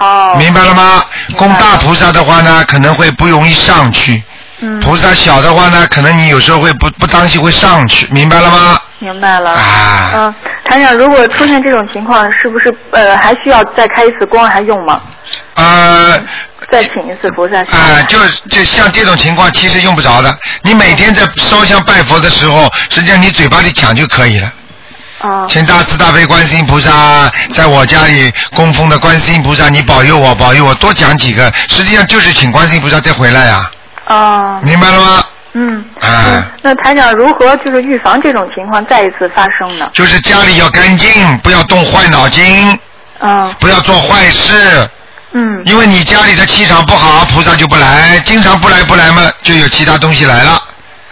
[0.00, 1.04] 哦，明白了吗？
[1.36, 4.20] 供大菩萨的话呢，可能会不容易上去，
[4.58, 8.80] 嗯，菩萨小的话呢，可能你有时候会不不当心会上去，明白了吗？
[8.98, 9.52] 明白了。
[9.52, 10.34] 啊嗯，
[10.74, 15.00] 台长，如果出现这种情况，是不是呃还需要再开一次光还用吗？
[15.54, 16.20] 呃。
[16.72, 18.02] 再请一次菩萨下啊、来？
[18.04, 20.34] 就就像这种情况，其实用不着的。
[20.62, 24.50] 你每天在烧香拜佛的时候，实际上你嘴巴里讲就可以了。
[25.18, 33.70] 啊请大慈大悲观世音菩萨，在我家里供奉的观世音菩萨，你保佑我，保佑我，多讲几个，实际上就是请观世音菩萨再回来呀、
[34.08, 35.22] 哦明白了吗？
[35.54, 35.84] 嗯。
[36.00, 39.88] 啊嗯那台长如何就是预防这种情况再一次发生呢？
[39.92, 42.78] 就是家里要干净，不要动坏脑筋，
[43.20, 44.88] 嗯不要做坏事，
[45.32, 50.60] 嗯因为你家里的气场不好，菩萨就不来，经常不来不来嘛，就有其他东西来了。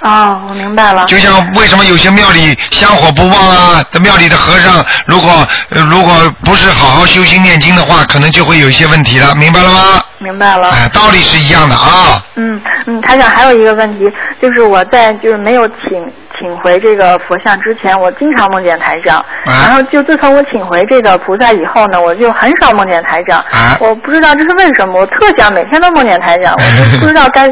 [0.03, 1.05] 哦，我明白了。
[1.07, 3.85] 就像为什么有些庙里香火不旺啊？
[3.91, 5.31] 这庙里的和尚如果、
[5.71, 6.13] 呃如果
[6.45, 10.03] 不是好好修心念经的话，可能就会有一些问题了，明白了吗？
[10.19, 10.71] 明白了。
[10.71, 12.25] 哎，道理是一样的啊。
[12.37, 14.05] 嗯嗯，台长还有一个问题，
[14.41, 23.41] 就是我在就是没有请请回这个佛像之前，我经常梦见台长，啊然后就自从我请回这个菩萨以后呢，我就很少梦见台长。
[23.41, 27.47] 啊我不知道这是为什么，我特想每天都梦见台长，我就不知道该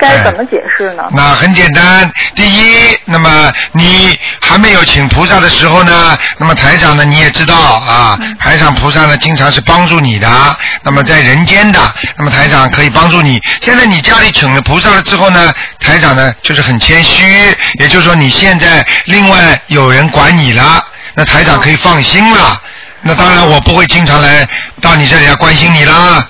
[0.00, 1.04] 该怎么解释呢？
[1.12, 11.78] 那很简单，第一，那么你还没有请菩萨的时候呢，那么台长呢你也知道啊，台长菩萨呢经常是帮助你的，那么在人间的，
[12.16, 13.40] 那么台长可以帮助你。
[13.60, 20.82] 现在你家里请了菩萨了之后呢，台长呢就是很谦虚，也就是说你现在另外有人管你了，
[21.14, 22.60] 那台长可以放心了。
[23.02, 24.46] 那当然我不会经常来
[24.80, 26.26] 到你这里来关心你啦。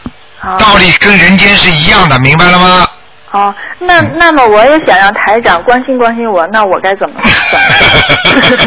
[0.59, 2.89] 道理跟人间是一样的，明白了吗？
[3.33, 7.31] 哦，那嗯那么我也想让台长关心关心我，那我该怎么办？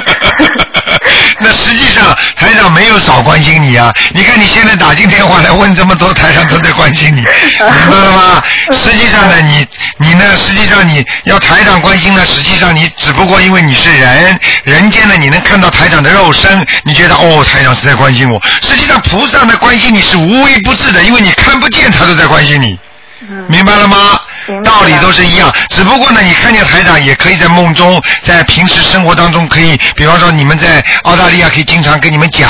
[1.39, 3.91] 那实际上台长没有少关心你啊！
[4.13, 7.25] 你看你现在打进电话来问这么多，台长都在关心你，明
[7.59, 8.41] 白了吗？
[8.71, 18.41] 实际上呢，你你呢，实际上你要台长关心呢，实际上你只不过因为你是人，人间呢你能看到台长的肉身，你觉得哦台长是在关心我。
[18.61, 22.79] 实际上菩萨的关心你是无微不至的，因为你看不见他都在关心你。
[23.47, 24.19] 明白了吗
[24.63, 32.49] 道理都是一样，只不过呢，你看见台长也可以在梦中，在平时生活当中可以，比方说你们在澳大利亚可以经常跟你们讲，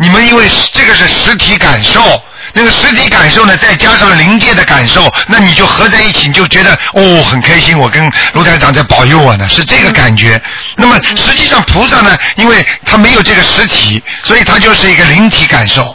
[0.00, 2.22] 你们因为这个是实体感受。
[2.52, 10.40] 那个实体感受呢，再加上灵界的感受，那你就合在一起，你就觉得哦很开心，我跟卢台长在保佑我呢，是这个感觉。
[10.76, 15.94] 那么实际上菩萨呢，因为他没有这个实体，所以他就是一个灵体感受。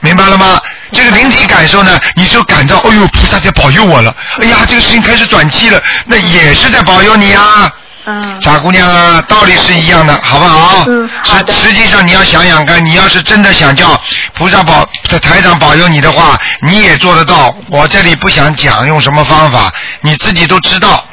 [0.00, 0.60] 明白了吗？
[0.92, 4.14] 这个灵体感受呢，你就感到，哎呦，菩萨在保佑我了。
[4.40, 7.72] 哎呀，这个事情开始转机了，那也是在保佑你啊。
[8.06, 10.84] 嗯傻姑娘啊，道理是一样的，好不好？
[10.88, 14.00] 嗯好的实实际上你要想想看，你要是真的想叫
[14.34, 14.88] 菩萨保
[15.20, 17.54] 台长保佑你的话，你也做得到。
[17.68, 21.04] 我这里不想讲用什么方法，你自己都知道。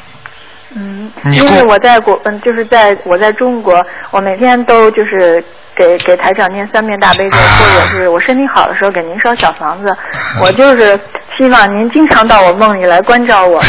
[0.74, 5.44] 嗯，因为我在国，嗯，就是在我在中国，我每天都就是
[5.78, 9.96] 给给台长念三遍大悲咒，啊或者是我身体好的时候给您烧小房子。
[10.42, 10.98] 我就是
[11.38, 13.62] 希望您经常到我梦里来关照我。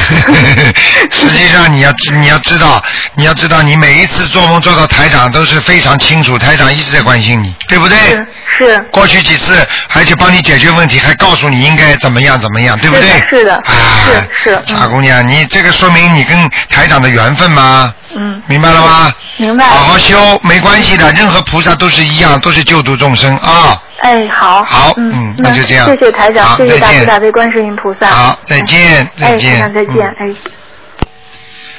[1.12, 7.98] 实际上你要知你要知道，你要知道，你每一次做梦做到台长都是非常清楚，台长一直在关心你，对不对？
[8.00, 8.26] 是
[8.58, 9.56] 是过去几次
[9.94, 13.08] 而且帮你解决问题，还告诉你应该怎么样怎么样，对不对？
[13.30, 13.64] 是的啊，
[14.04, 17.94] 是是嗯傻姑娘，你这个说明你跟台长的缘分吗？
[18.16, 19.14] 嗯，明白了吗？
[19.38, 19.64] 明白。
[19.66, 23.80] 好好修，没关系的，任何菩萨都是一样，都是救度众生啊。
[24.02, 24.64] 哎，好。
[24.64, 28.08] 好嗯嗯那就这样谢谢台长，谢谢大慈大悲观世音菩萨。
[28.08, 29.54] 好，再见，再哎，见。
[29.54, 30.36] 台长再见，嗯哎。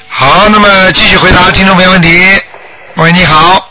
[0.08, 2.08] 好，那么继续回答听众朋友问题。
[2.96, 3.68] 喂，你好。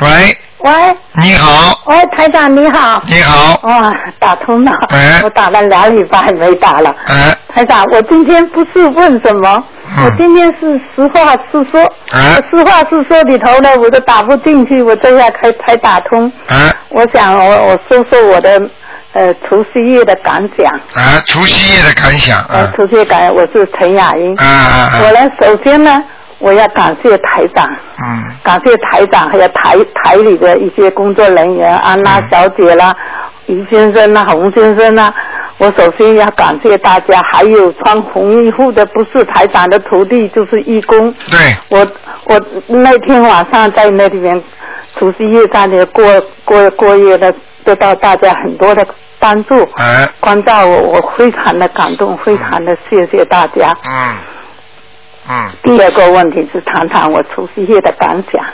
[0.00, 0.72] 喂，喂
[1.14, 3.02] 你好，喂，台长你好。
[3.06, 6.94] 你好，哇，打通了，哎我打了两礼拜没打了。
[7.06, 9.64] 哎，台长，我今天不是问什么，嗯
[9.96, 11.82] 我今天是实话实说。
[12.10, 16.30] 啊实话实说里头呢，我都打不进去，我这下才才打通。
[16.46, 18.60] 啊，我想我我说说我的
[19.12, 20.66] 呃除夕夜的感想。
[20.94, 24.34] 啊，除夕夜的感想，呃啊，，除夕夜感想，我是陈雅英。
[24.36, 26.02] 啊啊啊，我呢，首先呢，
[26.38, 27.66] 我要感谢台长。
[27.66, 32.94] 嗯，感谢台长，还有台台里的一些工作人员，安娜小姐啦、
[33.46, 35.12] 于先生啦、洪先生啦。
[35.58, 41.12] 我首先要感谢大家，还有穿红衣服的，不是台长的徒弟，就是义工。
[41.28, 41.86] 对，我
[42.24, 44.40] 我那天晚上在那里面
[44.96, 46.04] 除夕夜在那过
[46.44, 48.86] 过过夜的，得到大家很多的
[49.18, 53.76] 帮助，哎，关照我，我非常的感动，非常的谢谢大家。
[53.84, 54.14] 嗯，
[55.28, 58.44] 嗯，第二个问题是谈谈我除夕夜的感想。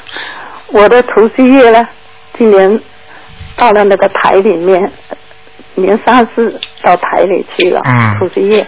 [0.68, 1.86] 我的除夕夜呢，
[2.38, 2.80] 今年
[3.56, 4.90] 到了那个台里面，
[5.74, 8.66] 年三十到台里去了，嗯除夕夜。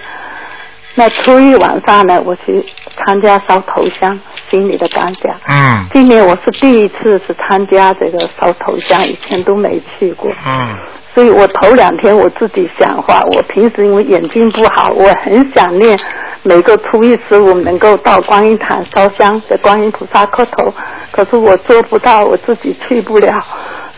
[0.98, 2.64] 那初一晚上呢，我去
[3.04, 4.18] 参加烧头香，
[4.50, 5.36] 心里的感想。
[5.46, 10.30] 嗯，今年我是第一次是参加这个烧头香，以前都没去过。
[10.46, 10.74] 嗯，
[11.14, 15.98] 所以我头两天我自己想话，我平时因为眼睛不好，我很想念
[16.42, 20.72] 每个初一十五能够到观音堂烧香，在观音菩萨磕头，
[21.10, 23.30] 可是我做不到，我自己去不了。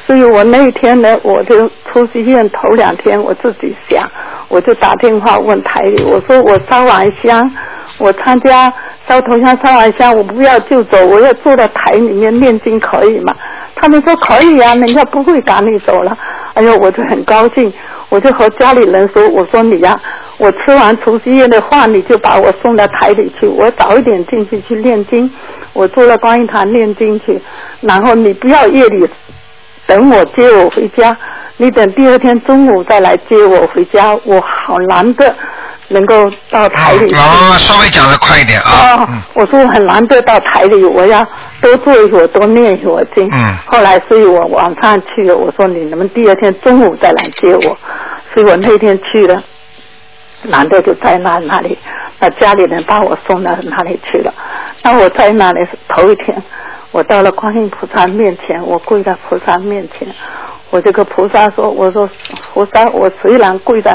[0.09, 4.11] 所以我那一天呢，我就出去医院头两天，我自己想，
[4.49, 7.47] 我就打电话问台里，我说我烧完香，
[7.99, 8.73] 我参加
[9.07, 13.35] 烧头香烧完香，我不要就走，我要坐在台里面念经可以吗？
[13.75, 16.17] 他们说可以啊，人家不会赶你走了。
[16.55, 17.71] 哎呦，我就很高兴，
[18.09, 19.95] 我就和家里人说，我说你呀、
[20.39, 25.31] 我吃完除夕夜的饭，你就把我送到台里去，我早一点进去去念经，
[25.75, 27.39] 我坐在观音堂念经去，
[27.83, 29.07] 然后你不要夜里
[29.89, 31.17] 等我接我回家，
[31.57, 35.35] 你等第二天中午再来接我回家，我好难得
[35.89, 37.15] 能够到台里去。
[37.15, 41.27] 嗯老妈妈稍微讲的快一点啊，哦嗯，我说我很难得到台里，我要
[41.63, 43.27] 多做一会儿，多念一会儿经。
[43.33, 47.79] 嗯后来，所以我晚上去了，我说你能不能第二天中午再来接我？
[48.35, 49.43] 所以我那天去了，
[50.43, 51.79] 难得就在那那里，
[52.21, 54.33] 那家里人把我送到那里去了。
[54.83, 56.41] 那我在那里头一天，
[56.91, 60.09] 我到了观音菩萨面前，我跪在菩萨面前，
[60.71, 62.09] 我就跟菩萨说：“我说
[62.55, 63.95] 菩萨，我虽然跪在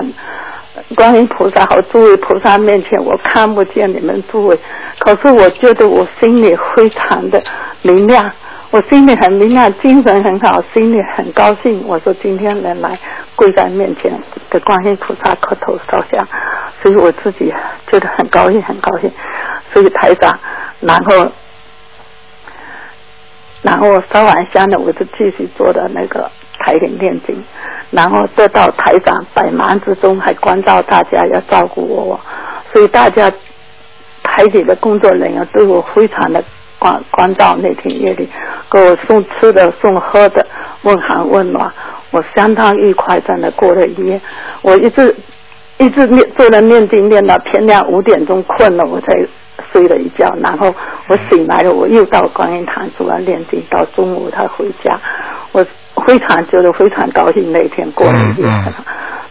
[0.95, 4.59] 观音菩萨和诸位菩萨面前，我看不见你们诸位，
[4.99, 7.41] 可是我觉得我心里非常的
[7.81, 8.31] 明亮，
[8.69, 11.83] 我心里很明亮，精神很好，心里很高兴。
[11.87, 12.97] 我说今天能来
[13.35, 14.11] 跪在面前
[14.49, 16.27] 给观音菩萨磕头烧香，
[16.81, 17.51] 所以我自己
[17.87, 19.11] 觉得很高兴，很高兴。
[19.71, 20.39] 所以台长，
[20.79, 21.31] 然后
[23.63, 27.43] 然后烧完香了，我就继续坐的那个台里念经，
[27.89, 32.19] 然后得到台长百忙之中还关照大家要照顾我，
[32.71, 33.31] 所以大家
[34.21, 36.43] 台里的工作人员对我非常的
[36.77, 37.57] 关关照。
[37.61, 38.29] 那天夜里
[38.69, 40.45] 给我送吃的送喝的，
[40.81, 41.71] 问寒问暖，
[42.11, 44.19] 我相当愉快在那过了一夜。
[44.61, 45.15] 我一直
[45.77, 49.25] 一直念做了念经念到天亮五点钟困了，我才
[49.73, 50.73] 睡了一觉，然后
[51.09, 54.97] 我醒来了，我又到观音堂主要念经，到中午才回家。
[55.51, 55.65] 我
[56.05, 58.73] 非常觉得非常高兴那一天过了一夜，嗯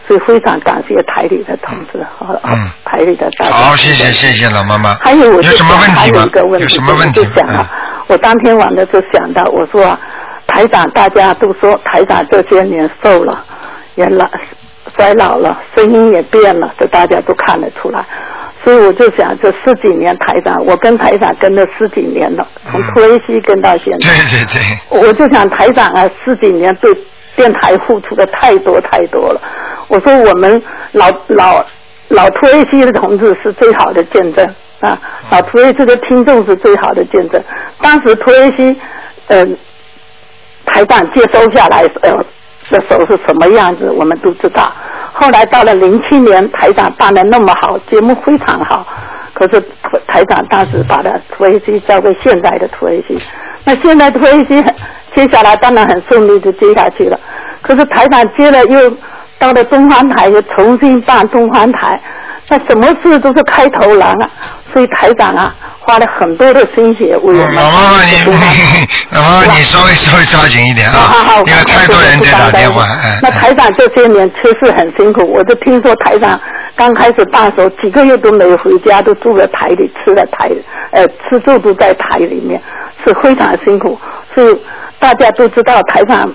[0.05, 3.51] 所以非常感谢台里的同志和、嗯台里的大家。
[3.51, 4.93] 好，谢谢谢谢老妈妈。
[4.95, 6.59] 还有我什么问还题吗有一个问？
[6.59, 9.97] 题，有什么问题我就想啊嗯，我当天晚上就想到，我说啊
[10.45, 13.45] 台长，大家都说台长这些年瘦了，
[13.95, 14.29] 也老
[14.97, 18.05] 衰老了，声音也变了，这大家都看得出来。
[18.63, 24.07] 所以我就想，这十几年台长，我跟台长跟了十几年了，从嗯突围西跟到现在。
[24.07, 26.89] 对对对，我就想台长啊，十几年对
[27.35, 29.41] 电台付出的太多太多了。
[29.89, 30.61] 我说我们
[30.93, 31.65] 老老
[32.07, 34.45] 老土卫西的同志是最好的见证
[34.79, 34.97] 啊，
[35.29, 37.41] 老土卫西的听众是最好的见证。
[37.81, 38.79] 当时土卫西，
[39.27, 39.57] 嗯、
[40.65, 42.23] 台长接收下来呃
[42.69, 44.71] 的时候是什么样子，我们都知道。
[45.13, 48.85] 后来到了零七年，台长办的那么好，节目非常好。
[49.33, 49.59] 可是
[50.07, 53.19] 台长当时把他土耳其交给现在的土耳其，
[53.65, 54.63] 那现在土耳其
[55.15, 57.19] 接下来当然很顺利就接下去了。
[57.61, 58.91] 可是台长接了又
[59.39, 61.99] 到了东方台，又重新办东方台，
[62.49, 64.29] 那什么事都是开头难啊。
[64.73, 68.17] 所以台长啊，花了很多的心血为我老妈妈你
[69.11, 71.13] 老 妈妈你稍微稍微抓紧一点啊
[71.45, 73.19] 因为太多人在打电话，哎。
[73.21, 76.41] 那台长这些年确实很辛苦，我就听说台长
[76.75, 80.49] 刚开始办的时候几个月都没有回家，都住在台里，吃在台，
[80.89, 82.59] 呃，吃住都在台里面，
[83.05, 83.99] 是非常辛苦。
[84.33, 84.59] 所以
[84.97, 86.33] 大家都知道台长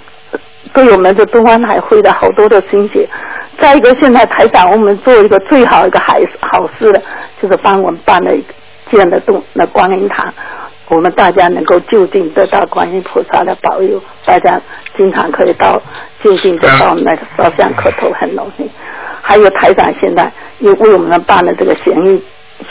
[0.73, 3.09] 对我们的东方台费了好多的心血。
[3.61, 6.15] 再一个，现在台长我们做一个最好一个好
[6.53, 7.03] 好事的，
[7.43, 8.55] 就是帮我们办了一个
[8.91, 10.33] 建了洞那观音堂。
[10.89, 14.59] 我们大家能够就近得到观音菩萨的保佑，大家
[14.97, 15.79] 经常可以到
[16.25, 18.71] 就近得到那个烧香磕头，很容易。
[19.21, 22.23] 还有台长现在又为我们办了这个咸鱼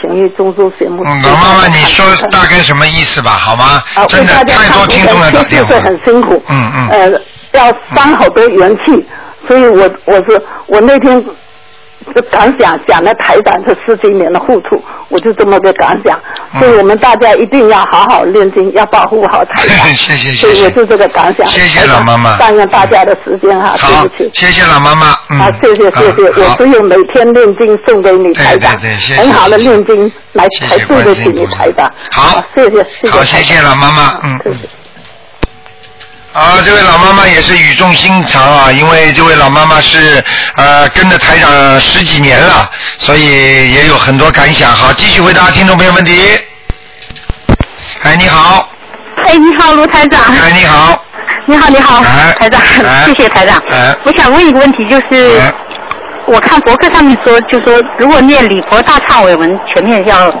[0.02, 1.04] 咸鱼中枢节目。
[1.04, 4.04] 嗯，老妈妈，你说大概什么意思吧，好吗啊，？
[4.06, 5.86] 真的为大家太多听众来打确实是电话。
[5.86, 6.42] 很辛苦。
[6.48, 7.20] 嗯嗯呃，
[7.52, 9.06] 要伤好多元气，
[9.48, 11.24] 所以我我是我那天
[12.14, 16.16] 就感想想了台长这十几年的付出，我就这么个感想。
[16.18, 16.24] 嗯
[16.58, 19.86] 所以我们大家一定要好好念经，要保护好台长。
[19.94, 21.46] 谢谢谢谢所以我就这个感想。
[21.46, 24.30] 谢谢老妈妈占用大家的时间哈，好对不起，。
[24.32, 25.14] 谢谢老妈妈。
[25.28, 25.38] 嗯。
[25.38, 31.90] 好，谢谢谢谢，我只有每天念经送给你台长，对对对谢谢很好的念经来才对得起你台长。
[32.10, 33.10] 好谢谢谢谢。
[33.10, 34.77] 好谢谢老妈妈嗯谢谢。
[36.38, 40.22] 啊，这位老妈妈也是语重心长啊，因为这位老妈妈是
[40.54, 44.70] 呃跟着台长十几年了，所以也有很多感想。
[44.70, 46.38] 好，继续回答听众朋友问题。
[48.04, 48.68] 哎，你好，
[49.24, 50.20] 哎，你好，卢台长。
[50.32, 51.04] 哎，你好，
[51.46, 53.60] 你好，你好，哎台长，哎谢谢台长。
[53.68, 55.52] 哎我想问一个问题，就是、哎
[56.26, 60.32] 我看博客上面说，就说如果念李佛大忏悔文，前面要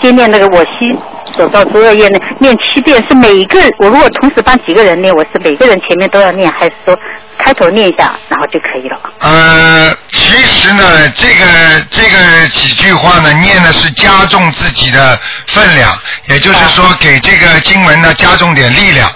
[0.00, 0.96] 先念那个我昔
[1.38, 6.98] 所造诸恶业呢，念七遍，是每一个我如果同时帮几个人念，我是每个人前面都要念，还是说
[7.38, 8.98] 开头念一下，然后就可以了？
[9.20, 11.46] 呃，其实呢，这个
[11.90, 15.96] 这个几句话呢，念的是加重自己的分量，
[16.26, 19.08] 也就是说给这个经文呢加重点力量。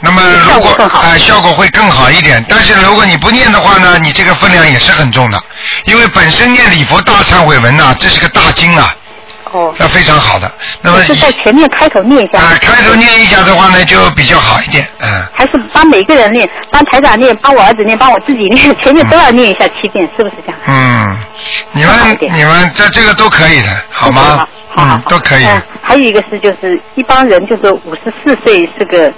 [0.00, 5.42] 那么如果效果更好呃效果会更好一点，但是如果你不念的话呢，你这个分量也是很重的，
[5.86, 8.94] 因为本身念礼佛大忏悔文呐、这是个大经啊，
[9.54, 10.50] 哦，那非常好的。
[10.82, 12.40] 那么我是在前面开头念一下。
[12.40, 15.06] 啊、开头念一下的话呢，就比较好一点，嗯。
[15.32, 20.60] 还是帮每个人念，帮台长念，帮我儿子念，帮我自己念，前面都要念一下七遍，是不是这样？
[20.66, 21.16] 嗯，
[21.70, 21.92] 你们
[22.32, 24.20] 你们这这个都可以的，好吗？
[24.20, 25.44] 好好好嗯，都可以。
[25.44, 29.12] 嗯，还有一个是就是一般人就是五十四岁是个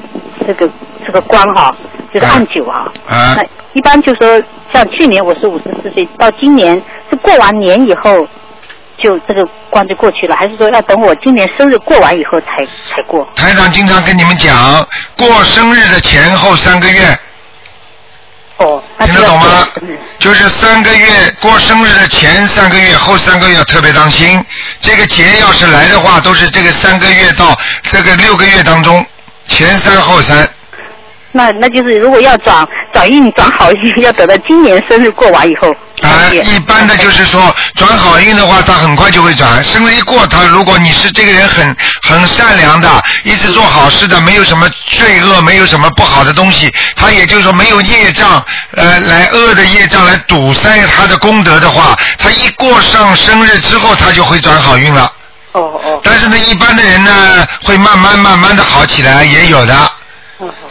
[0.47, 0.69] 是个
[1.07, 1.75] 是个官哈，
[2.13, 2.85] 就是按九啊。
[3.09, 6.75] 啊那一般就说像去年我是五十四岁，到今年
[7.09, 8.27] 是过完年以后
[9.03, 12.47] 就这个关就过去了，还是说要等我今年生日过完以后才
[12.91, 13.29] 才过？
[13.37, 14.87] 台长经常跟你们讲，
[15.17, 17.19] 过生日的前后三个月，
[18.57, 19.69] 哦，听得懂吗？
[20.19, 21.07] 就是三个月
[21.41, 24.43] 过生日的前三个月、后三个月要特别当心。
[24.81, 29.05] 这个节要是来的话，都是这个三个月到这个六个月当中，
[29.45, 30.49] 前三后三。
[31.33, 35.75] 那那就是如果要转转运转好运， 要等到今年生日过完以后。
[36.03, 39.63] 啊，一般的就是说转好运的话，他很快就会转。
[39.65, 48.45] 生日一过，他如果你是这个人很很善良的，一直做好事的，没有什么罪恶，没有什么不好的东西，他也就是说没有业障，
[48.77, 55.11] 呃，来恶的业障来堵塞他的功德的话，他一过上生日之后，他就会转好运了。
[55.53, 56.01] 哦哦。
[56.05, 59.93] 但是呢，一般的人呢，会慢慢慢慢的好起来，也有的。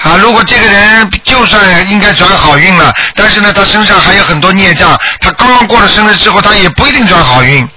[0.01, 7.67] 啊，如果这个人就算应该转好运了，但是呢，他身上还有很多孽障，他刚刚过了生日之后，他也不一定转好运。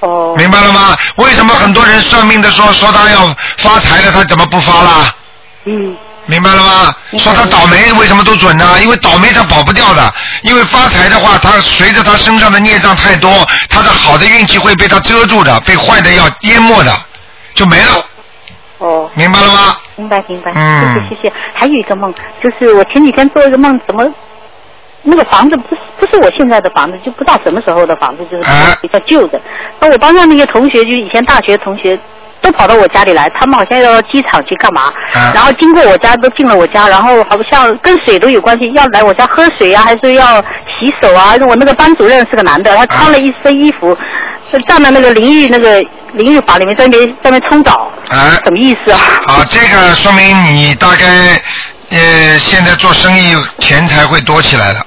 [0.00, 0.34] 哦。
[0.36, 0.96] 明白了吗？
[1.16, 5.14] 为什么很多人算命的说说他要发财了，他怎么不发啦？
[5.66, 5.96] 嗯。
[6.26, 6.94] 明白了吗？
[7.18, 8.80] 说他倒霉，为什么都准呢？
[8.80, 10.14] 因为倒霉他跑不掉的。
[10.42, 16.96] 因为发财的话，他随着他身上的孽障太多，他的好的运气会被他遮住的，被坏的要淹没的，
[17.54, 18.04] 就没了。
[18.82, 19.10] 哦。
[19.14, 19.76] 明白了吗？
[19.96, 21.32] 明白明白，嗯谢谢谢谢。
[21.54, 22.12] 还有一个梦，
[22.42, 24.12] 就是我前几天做一个梦，怎么
[25.02, 29.40] 那个房子不是不是我现在的房子，就不知道什么时候的房子，就是啊比较旧的。
[29.80, 31.98] 那我班上那些同学，就以前大学同学。
[32.44, 34.92] 都跑到我家里来，他们好像要到机场去干嘛？
[35.14, 41.36] 啊然后经过我家，都进了我家，然后好像跟水都有关系，要来我家喝水啊，还是要洗手啊？
[41.48, 43.96] 我那个班主任是个男的，他穿了一身衣服，
[44.60, 45.80] 站在那个淋浴那个
[46.14, 48.38] 淋浴房里面，在那边在那边冲澡，啊。
[48.44, 49.00] 什么意思啊？
[49.26, 51.06] 好，这个说明你大概
[51.90, 54.86] 呃现在做生意钱财会多起来了，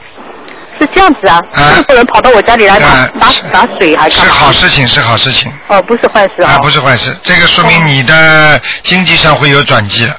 [0.80, 1.40] 是这样子啊？
[1.54, 4.28] 啊这个人跑到我家里来打啊打打水还是是？
[4.28, 5.52] 好事情，是好事情。
[5.68, 6.60] 哦，不是坏事啊，啊。
[6.60, 10.16] 不是坏事，这个说明你的经济上会有转机了。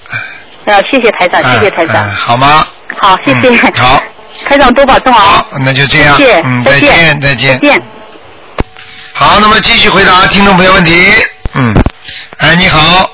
[0.66, 2.08] 啊，谢谢台长，谢谢台长。
[2.10, 2.66] 好吗？
[3.00, 3.48] 好，谢谢。
[3.48, 4.02] 嗯好，
[4.48, 5.20] 台长多保重啊。
[5.20, 6.16] 好，那就这样。
[6.16, 7.58] 谢谢，嗯，再再见，再见。
[7.60, 7.82] 再见。
[9.18, 10.92] 好，那么继续回答听众朋友问题。
[11.54, 11.72] 嗯，
[12.36, 13.10] 哎，你好。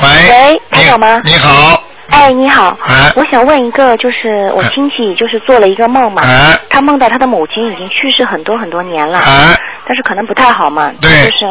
[0.00, 0.08] 喂。
[0.30, 1.20] 喂台你长吗？
[1.24, 1.82] 你好。
[2.10, 3.12] 哎，你好，哎。
[3.16, 6.56] 我想问一个，就是我亲戚就是做了一个梦嘛，哎。
[6.68, 9.58] 他梦到他的母亲已经去世很多很多年了，哎。
[9.84, 11.10] 但是可能不太好嘛，对。
[11.26, 11.44] 就是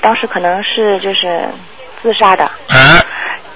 [0.00, 1.46] 当时可能是就是
[2.02, 2.98] 自杀的，哎。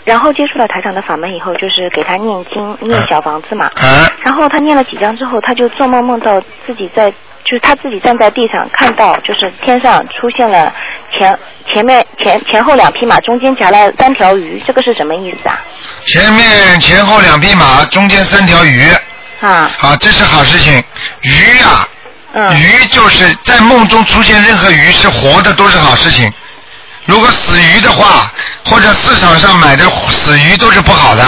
[0.05, 4.07] 然后接触了台长的法门以后，就是给他念经念小房子嘛，哎。
[4.23, 7.11] 然后他念了几张之后，他就做梦梦到自己在，
[7.49, 10.71] 就是他自己站在地上，看到就是天上出现了
[11.17, 11.39] 前
[11.73, 15.59] 前面前前后两匹马，中间夹了三条鱼，这个是什么意思啊？
[16.07, 18.83] 前面前后两匹马，中间三条鱼。
[19.41, 20.83] 啊，好，这是好事情。
[21.23, 21.31] 鱼
[21.61, 21.89] 呀、
[22.35, 26.31] 嗯，鱼就是在梦中出现任何鱼是活的都是好事情。
[27.07, 28.31] 如果死鱼的话，
[28.67, 31.23] 或者市场上买的死鱼都是不好的，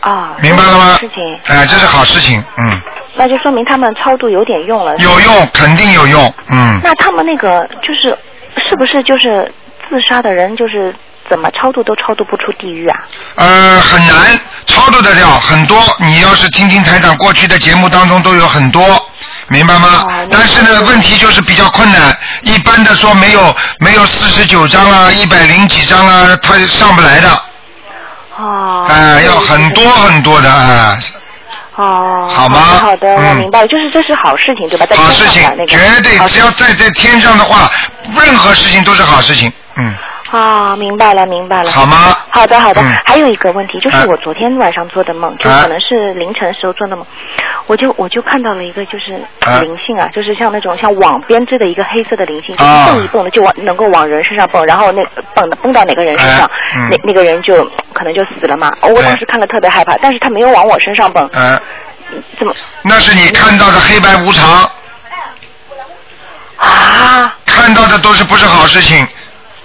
[0.00, 0.98] 啊，明白了吗？
[0.98, 2.80] 事情，哎、这是好事情，嗯，
[3.20, 4.96] 那就说明他们超度有点用了。
[4.96, 6.80] 有用，肯定有用，嗯。
[6.82, 8.16] 那他们那个就是
[8.56, 9.52] 是不是就是
[9.90, 10.94] 自杀的人，就是
[11.28, 12.98] 怎么超度都超度不出地狱啊？
[13.34, 14.16] 呃，很难
[14.64, 15.76] 超度得掉，很多。
[15.98, 18.80] 你要是听听台长过去的节目当中都有很多，
[19.48, 20.06] 明白吗？
[20.08, 22.16] 哦但是呢，问题就是比较困难。
[22.40, 27.28] 一般的说没有没有四十九张啊，一百零几张啊，他上不来的。
[28.38, 28.86] 哦。
[28.88, 30.98] 哎、要很多很多的啊、
[31.80, 32.28] 哦。
[32.28, 34.86] 好吗好的，我明白了，就是这是好事情对吧？
[34.86, 35.66] 在天好事情那，个。
[35.66, 37.70] 绝对只要在在天上的话，
[38.14, 39.52] 任何事情都是好事情。
[39.76, 39.94] 嗯，
[40.30, 41.70] 啊，明白了，明白了。
[41.70, 42.16] 好吗？
[42.30, 42.80] 好的，好的。
[42.80, 47.04] 嗯还有一个问题，就是啊我昨天晚上做的梦，就啊可能是凌晨时候做的梦，
[47.66, 55.02] 我就我就看到了一个就是啊灵性啊，就是像那种像网编织的一个黑色的灵性，一蹦一蹦的就往能够往人身上蹦，然后那
[55.34, 56.48] 蹦的蹦到哪个人身上，
[56.88, 58.70] 那那个人就可能就死了嘛。
[58.82, 61.58] 我当时看了特别害怕，但是他没有往我身上蹦，呃，
[62.38, 64.70] 怎么那是你看到的黑白无常，
[66.58, 67.34] 啊？
[67.44, 69.04] 看到的都是不是好事情。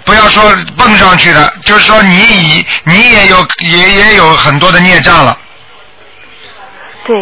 [0.06, 0.42] 不要说
[0.78, 5.36] 蹦上去的，就是说你已你也有也也有很多的孽障了，
[7.04, 7.14] 对，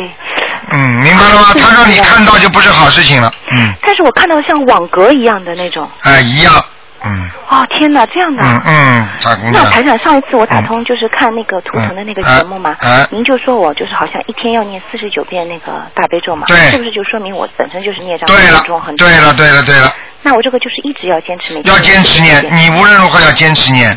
[0.71, 1.55] 嗯，明白了吗？
[1.59, 6.65] 他让你看到就不是好事情了，嗯，但是我看到像网格一样的那种，哎、一样，
[7.05, 8.63] 嗯哦天哪，这样的啊。
[8.67, 18.29] 嗯嗯，大姑娘，那台长上一次我打通就是看那个图腾的那个节目嘛，嗯嗯您就说我就是好像一天要念四十九遍那个大悲咒嘛，对是不是就说明我本身就是孽障
[18.65, 19.07] 重很，重？
[19.07, 19.93] 对了，对了，对了，
[20.23, 23.93] 那我这个就是一直要坚持每天要坚持念，你无论如何要坚持念，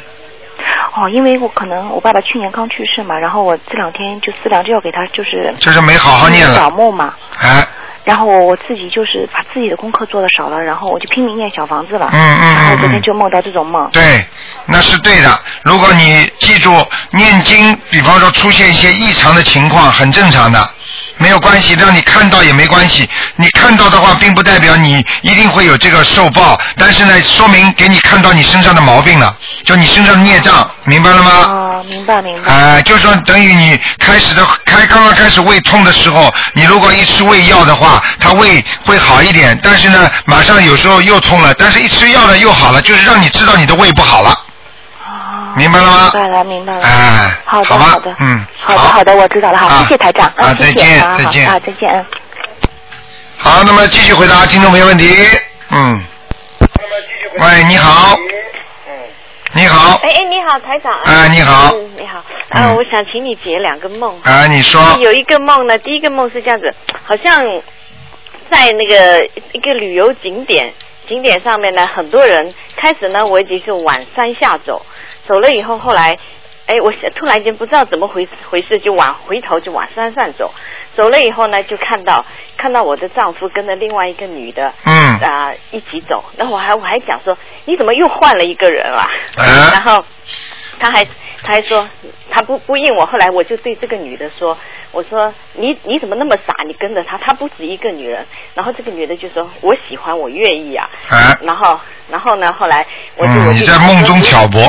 [0.95, 7.66] 哦，因为我可能我爸爸去年刚去世嘛，然后我这两天就思量就要给他就是就是没好好念了，扫墓嘛，哎，
[8.08, 12.89] 然后我我自己就是把自己的功课做的少了，然后我就拼命念小房子了，嗯嗯然后昨嗯。
[12.89, 14.26] 嗯，天就梦到这种梦，对，
[14.66, 15.38] 那是对的。
[15.64, 16.74] 如果你记住
[17.12, 20.70] 念经，比方说出现一些异常的情况，很正常的，
[21.18, 23.07] 没有关系，让你看到也没关系。
[23.36, 31.32] 你看到的话，并不代表你一定会有这个受报，但是呢，说明给你看到你身上的毛病了，就你身上的孽障，明白了吗？
[31.47, 32.51] 哦，明白明白。
[32.51, 44.36] 哎、就说等于你开始的开刚刚开始胃痛的时候，你如果一吃胃药的话，它胃会好一点，但是呢，马上有时候又痛了，但是一吃药呢又好了，就是让你知道你的胃不好了。
[45.55, 46.11] 明白了吗？
[46.13, 46.81] 明白了明白了。
[46.81, 52.05] 哎，好的好好的嗯，好的好的，我知道了，好，啊谢谢台长，啊再见再见啊，再见，嗯。
[53.38, 55.13] 好，那么继续回答听众朋友问题。
[55.71, 56.03] 嗯。
[57.39, 58.17] 喂，你好。
[59.53, 59.99] 你好。
[60.03, 60.93] 哎哎，你好，台长。
[61.05, 62.23] 哎你好嗯，你好。
[62.49, 64.19] 啊，我想请你解两个梦。
[64.23, 64.81] 啊，你说。
[64.99, 66.73] 有一个梦呢，第一个梦是这样子，
[67.03, 67.43] 好像
[68.51, 70.73] 在那个一个旅游景点，
[71.07, 72.53] 景点上面呢，很多人。
[72.75, 74.85] 开始呢，我已经是往山下走，
[75.28, 76.17] 走了以后，后来，
[76.67, 80.53] 哎，我突然间不知道怎么回回事，就往回头就往山上走。
[80.95, 82.25] 走了以后呢，就看到
[82.57, 86.23] 看到我的丈夫跟着另外一个女的，嗯啊、一起走。
[86.38, 89.07] 那我还我还讲说，你怎么又换了一个人啊？
[89.36, 90.03] 啊然后
[90.80, 91.05] 他还
[91.43, 91.88] 他还说
[92.32, 94.57] 他不不应我，后来我就对这个女的说，
[94.97, 98.25] 我说你你怎么那么傻，你跟着他，他不止一个女人。
[98.55, 100.89] 然后这个女的就说我喜欢，我愿意啊。
[101.07, 101.79] 啊然后
[102.09, 102.83] 然后呢，后来
[103.15, 104.59] 我就、你在梦中挑拨。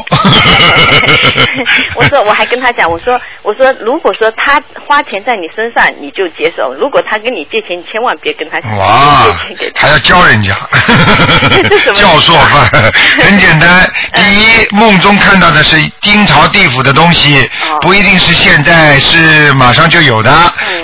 [1.94, 9.86] 我说我还跟他讲，我说我说如果说他花钱在你身上，你就接受；如果他跟你借钱，你千万别跟他哇借钱给，他。
[9.86, 10.52] 还要教人家
[11.96, 13.90] 教唆犯，很简单。
[14.12, 17.48] 第一，梦中看到的是阴曹地府的东西，
[17.80, 20.30] 不一定是现在是马上就有的。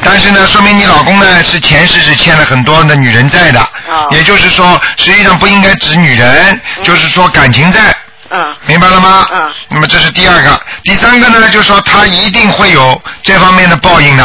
[0.02, 3.66] 但是呢，说明你老公呢是前世是欠了很多的女人债的，
[4.10, 7.96] 也就是说，实际上不应该指女人，就是说感情债。
[8.30, 8.56] 嗯。
[8.66, 9.26] 明白了吗？
[9.32, 9.52] 嗯。
[9.68, 14.24] 那么这是第二个，第三个呢，就是说他一定会有这方面的报应的。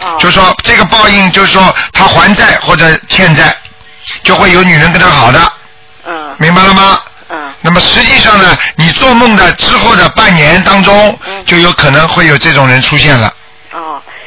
[0.00, 0.16] 哦。
[0.18, 3.56] 就说这个报应，就是说他还债或者欠债，
[4.22, 5.40] 就会有女人跟他好的。
[6.06, 6.36] 嗯。
[6.38, 7.00] 明白了吗？
[7.30, 7.52] 嗯。
[7.60, 13.32] 那么实际上呢，你做梦的之后的半年当中，嗯就有可能会有这种人出现了。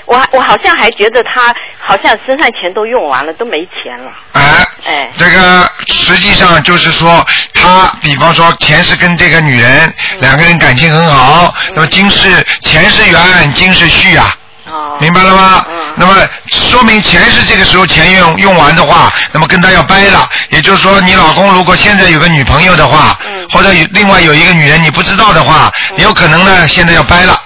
[0.09, 4.11] 哦，我我好像还觉得他好像身上钱都用完了，都没钱了。
[4.33, 4.41] 哎，
[4.85, 5.09] 哎。
[5.17, 14.35] 这个实际上就是说，他比方说前世跟这个女人、嗯两个人感情很好，那么今世前世缘，今世续啊。
[14.65, 14.97] 哦。
[14.99, 15.65] 明白了吗？
[15.69, 15.93] 嗯。
[15.95, 16.15] 那么
[16.47, 20.27] 说明前世这个时候钱用用完的话，那么跟他要掰了。
[20.49, 27.39] 也就是说，你老公如果现在有个女朋友的话，嗯或者有另外有一个女人你不知道的话，有可能呢现在要掰了。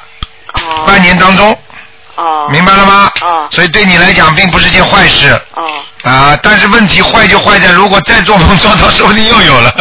[0.53, 0.83] 哦。
[0.87, 1.57] 半年当中。
[2.15, 2.47] 哦。
[2.49, 3.11] 明白了吗？
[3.21, 3.47] 哦。
[3.51, 5.39] 所以对你来讲并不是件坏事。
[5.55, 5.63] 哦。
[6.03, 9.73] 啊，但是问题坏就坏在，如果再做梦做到，说不定又有了。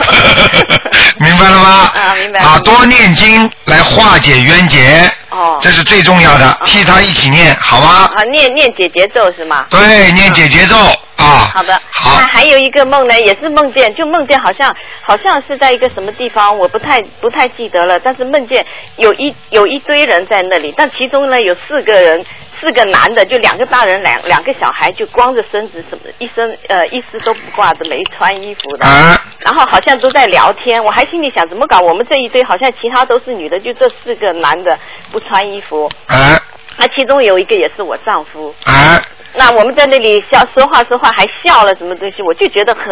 [1.18, 1.90] 明白了吗？
[1.94, 2.40] 啊，明白。
[2.40, 5.10] 啊，多念经来化解冤结。
[5.30, 5.58] 哦。
[5.60, 8.10] 这是最重要的，替他一起念，好吗？
[8.14, 9.66] 啊，念念姐姐咒是吗？
[9.70, 10.76] 对，念姐姐咒
[11.16, 11.50] 啊。
[11.54, 14.74] 好的，好那还有一个梦呢，也是梦见，就梦见好像
[15.06, 18.64] 好像是在一个什么地方，我不太不太记得了，但是梦见
[18.96, 22.24] 有一有一堆人在那里，但其中呢有四个人，
[22.60, 29.16] 四个男的，就两个大人，两两个小孩，就光着身子，什么一身呃一丝都不挂着，没穿衣服的，啊。
[29.38, 34.78] 然后好像都在聊天，我还心里想怎么搞，我们这一堆好像其他都是女的，就这四个男的
[35.10, 36.36] 不穿衣服，啊
[36.80, 38.54] 那其中有一个也是我丈夫。
[38.64, 39.00] 啊
[39.32, 42.84] 那我们在那里笑说话说话还笑了什么东西，我就觉得很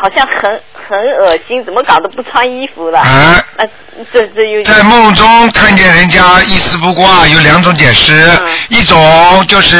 [0.00, 2.98] 好像很很恶心，怎么搞得不穿衣服了？
[2.98, 3.40] 啊！
[3.56, 3.64] 那
[4.12, 9.76] 这这又在梦中看见人家一丝不挂，有两种解释，嗯一种就是，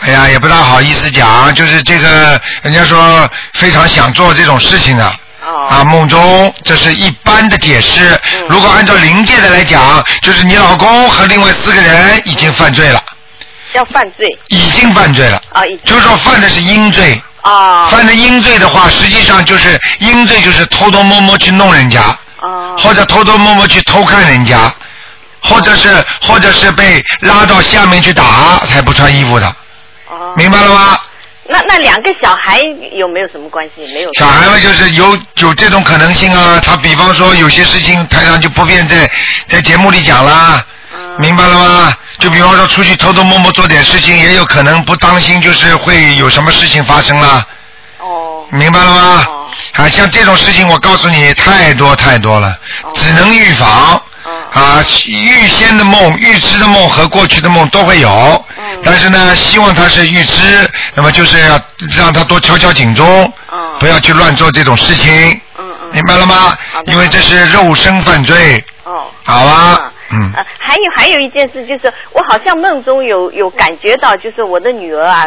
[0.00, 5.04] 哎呀，也不大好意思讲，就是这个人家说非常想做这种事情的。
[5.04, 5.12] 哦
[5.68, 8.20] 啊，梦中这是一般的解释。
[8.34, 8.46] 嗯。
[8.48, 13.02] 如果按照灵界的来讲，就是你老公和另外四个人已经犯罪了，
[13.72, 14.26] 要犯罪。
[14.48, 15.42] 已经犯罪了。
[15.52, 15.80] 啊，已经。
[15.84, 17.20] 就是说犯的是阴罪。
[17.42, 17.86] 啊。
[17.86, 22.76] 犯的阴罪的话，实际上就是阴罪，就是偷偷摸摸去弄人家，啊。
[22.76, 24.72] 或者偷偷摸摸去偷看人家，
[25.42, 29.46] 或者是或者是被拉到下面去打才不穿衣服的，
[30.10, 30.98] 哦明白了吗？
[31.48, 32.60] 那那两个小孩
[32.92, 33.82] 有没有什么关系？
[33.94, 34.12] 没有。
[34.14, 39.10] 小孩嘛就是有有这种可能性啊，他比方说有些事情台上就不便在
[39.46, 40.62] 在节目里讲啦，
[41.18, 41.96] 明白了吗？
[42.18, 47.46] 就比方说出去偷偷摸摸做点事情，也有可能不当心，就是会有什么事情发生啦。
[48.00, 48.44] 哦。
[48.50, 49.26] 明白了吗？
[49.72, 52.58] 啊，像这种事情，我告诉你太多太多了，
[52.94, 54.02] 只能预防。
[54.52, 58.44] 啊，预先的梦、预知的梦和过去的梦都会有，
[58.82, 61.60] 但是呢，希望他是预知，那么就是要
[61.96, 63.32] 让他多敲敲警钟，
[63.78, 65.40] 不要去乱做这种事情。
[65.90, 66.56] 明白了吗？
[66.86, 68.62] 因为这是肉身犯罪。
[68.84, 69.06] 哦。
[69.24, 69.90] 好吧。
[70.10, 70.32] 嗯。
[70.36, 75.26] 呃，还有还有一件事就是，我好像梦中有有感觉到，就是我的女儿啊，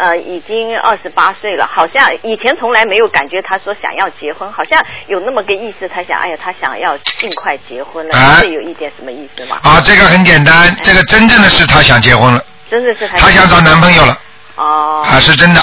[0.00, 9.58] 呃，已经二十八岁了，好像以前从来没有感觉他说想要结婚，好像有那么个意思，他想，哎呀，他想要尽快结婚了，哎这有一点什么意思吗？
[9.62, 14.18] 啊，这个很简单，这个真正的是他想结婚了，真的是她她想找男朋友了，
[14.56, 15.60] 哦啊，是真的。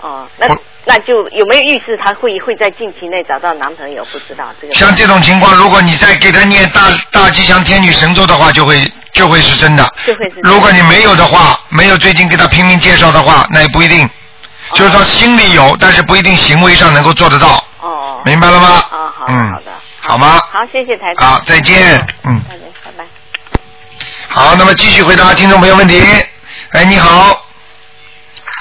[0.00, 0.46] 哦，那
[0.84, 4.02] 那就有没有预示他会会在近期内找到男朋友？
[4.06, 4.74] 不知道这个。
[4.74, 9.84] 像这种情况，如果你再给他念大大吉祥天女神咒的话，就会就会是真的。
[10.06, 14.08] 就会是真的如果你没有的话，没有最近给他拼命介绍的话，那也不一定。
[14.74, 17.62] 就是说心里有，但是不一定行为上能够做得到。
[17.80, 18.22] 哦。
[18.24, 18.68] 明白了吗？
[18.90, 19.72] 啊，好的，嗯好的。
[20.00, 20.40] 好吗？
[20.50, 21.28] 好，谢谢台长。
[21.28, 21.76] 好，再见。
[22.24, 22.40] 嗯。
[22.48, 23.04] 再见，拜拜。
[24.28, 26.02] 好，那么继续回答听众朋友问题。
[26.72, 27.44] 哎，你好。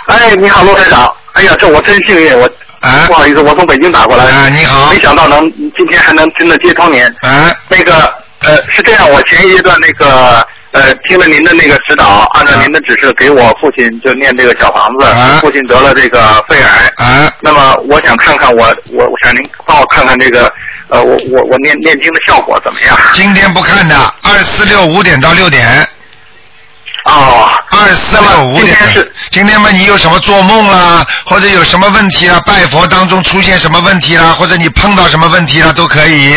[0.08, 1.14] 哎，你好，陆台长。
[1.38, 2.50] 哎呀，这我真幸运，我
[2.82, 4.26] 啊、不好意思，我从北京打过来。
[4.26, 4.92] 啊，你好。
[4.92, 5.40] 没想到能
[5.78, 7.04] 今天还能真的接通您。
[7.22, 7.56] 啊。
[7.70, 16.92] 那个呃是这样，我前一阶段那个呃听了您的那个指导，按照您的指示给我父亲就念这个小房子，啊父亲得了这个肺癌。
[16.98, 17.32] 啊。
[17.42, 20.52] 那么我想看看我我我想您帮我看看这个
[20.90, 22.98] 呃我我我念念经的效果怎么样？
[23.14, 25.88] 今天不看的，二四六五点到六点。
[27.08, 27.52] 哦。
[27.70, 28.76] 二四六五点。
[29.30, 36.36] 今天嘛，你有什么做梦啦，或者有什么问题啦，拜佛当中出现什么问题啦，或者你碰到什么问题啦，都可以。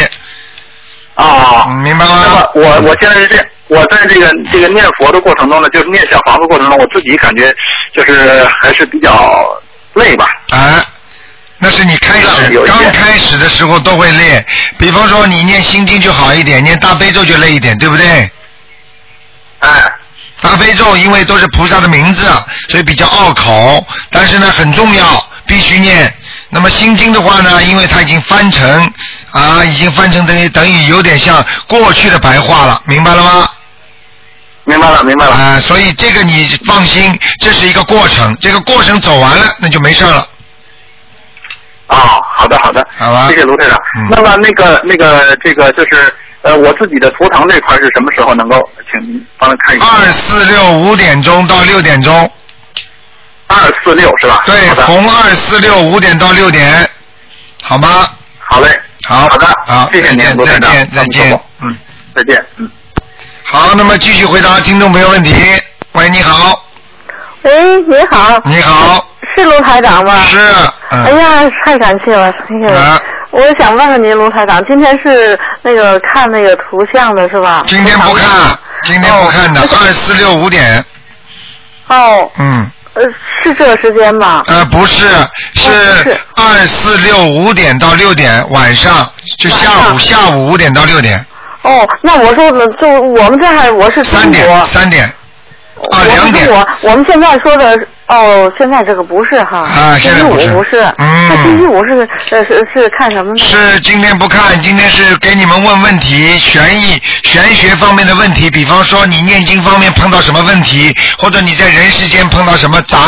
[1.14, 2.22] 哦，明白吗？
[2.22, 7.50] 那么我我现在是这样，我在这个这个念佛的过程中呢，就是念小房子过程中，我自己感觉
[7.94, 9.44] 就是还是比较
[9.94, 10.26] 累吧。
[10.50, 10.84] 啊，
[11.58, 14.44] 那是你开始刚开始的时候都会累，
[14.78, 18.30] 比方说你念心经就好一点，念大悲咒就累一点，对不对？
[19.60, 19.70] 哎。
[20.40, 22.26] 大悲咒因为都是菩萨的名字，
[22.68, 26.12] 所以比较拗口，但是呢很重要，必须念。
[26.48, 28.92] 那么心经的话呢，因为它已经翻成
[29.30, 33.48] 啊，已经翻成等于等于有点像过去的白话了，明白了吗？
[34.64, 35.32] 明白了，明白了。
[35.32, 40.26] 啊，所以这个你放心，这是一个过程，这个过程走完了，那就没事了。
[41.88, 41.96] 哦，
[42.34, 43.76] 好的好的，好吧，谢谢卢队长。
[44.10, 49.86] 那么那个那个这个就是呃我自己的图腾这块是什么时候能够请您帮着看一下？
[49.86, 52.30] 二四六五点钟到六点钟。
[53.46, 54.42] 二四六是吧？
[54.46, 56.88] 对，从二四六五点到六点，
[57.62, 58.08] 好吗？
[58.38, 58.68] 好嘞。
[59.06, 59.28] 好。
[59.28, 59.46] 好的。
[59.66, 60.58] 好，谢谢您，卢再。
[60.58, 61.40] 见，再见。
[61.60, 61.76] 嗯，
[62.14, 62.44] 再见。
[62.56, 62.70] 嗯。
[63.42, 65.34] 好，那么继续回答听众朋友问题。
[65.92, 66.64] 喂，你好。
[67.42, 68.40] 喂，你好。
[68.44, 69.06] 你好。
[69.36, 70.22] 是卢台长吗？
[70.30, 70.38] 是。
[70.90, 72.32] 嗯哎呀，太感谢了！
[72.48, 73.00] 哎呀，
[73.30, 77.62] 我想问问您，卢台长，今天是那个看那个图像的是吧？
[77.66, 78.28] 今天不看，
[78.82, 80.84] 今天不看的，二四六五点。
[81.88, 82.30] 哦。
[82.38, 82.70] 嗯。
[82.92, 83.02] 呃，
[83.44, 84.42] 是这个时间吗？
[84.48, 85.06] 呃，不是，
[85.54, 89.08] 是二四六五点到六点，晚上
[89.38, 91.24] 就下午下午五点到六点。
[91.62, 95.04] 哦，那我说的就我们这还我是中三点国，三点。
[95.04, 95.12] 啊，
[96.00, 97.78] 我两点我我们现在说的
[98.10, 103.38] 哦，现在这个不是哈，啊现在星期不是五不是，嗯那星期五是呃是是看什么呢？
[103.38, 108.50] 是今天不看，今天是给你们问问题，玄意、玄学方面的问题。
[108.50, 112.98] 比方说你念经方面碰到什么问题，或者你在人世间碰到什么杂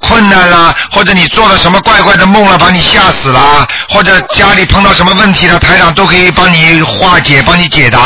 [0.00, 7.98] 困难啦，或者你做了什么怪怪的梦了，把你吓死了，或者家里碰到什么问题了，台长都可以帮你化解，帮你解答。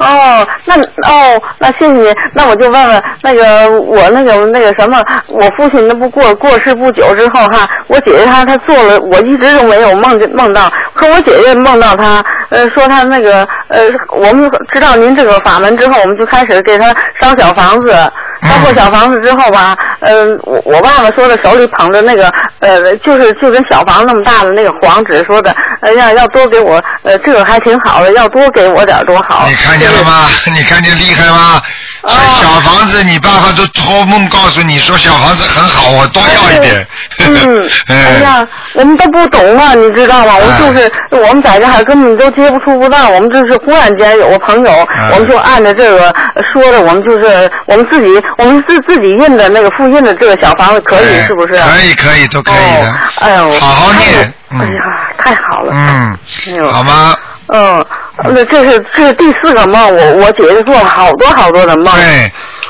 [0.00, 2.12] 哦，那哦，那谢谢你。
[2.34, 4.98] 那我就问问那个我那个那个什么，
[5.28, 17.94] 我父亲那不过过世不久之后哈，我姐姐她她做了，我一直都没有梦见梦到，可我姐姐梦到她，呃，说她那个呃，我们知道您这个法门之后，我们就开始给她烧小房子，
[18.42, 29.46] 烧过小房子之后吧，嗯、我我爸爸说的手里捧着那个呃，就是就跟小房那么大的那个黄纸，说的，呃，要要多给我，呃，这个还挺好的，要多给我点儿多好。
[29.48, 30.26] 你看见了吗？
[30.54, 31.60] 你看见厉害吗？
[32.02, 36.86] 哦小房子，你爸爸都托梦告诉你说小房子很好，我多要一点。
[37.18, 40.34] 嗯， 哎呀，我们都不懂啊，你知道吗？
[40.36, 46.14] 我们就是我们在这还根本都接不出不到，我们就是忽然间有个朋友，我们就按照这个
[46.54, 51.54] 说的，我们就是我们自己我们自自己印的那个复印的这个小房子可以是不是？
[51.58, 52.94] 可以可以都可以的。
[53.16, 54.32] 哎呦，好好念。
[54.52, 54.80] 哎呀，
[55.18, 55.72] 太好了。
[55.74, 57.14] 嗯哎，好吗？
[57.52, 57.84] 嗯，
[58.24, 61.92] 那这是这是第四个梦，我我姐姐做了好多好多的梦。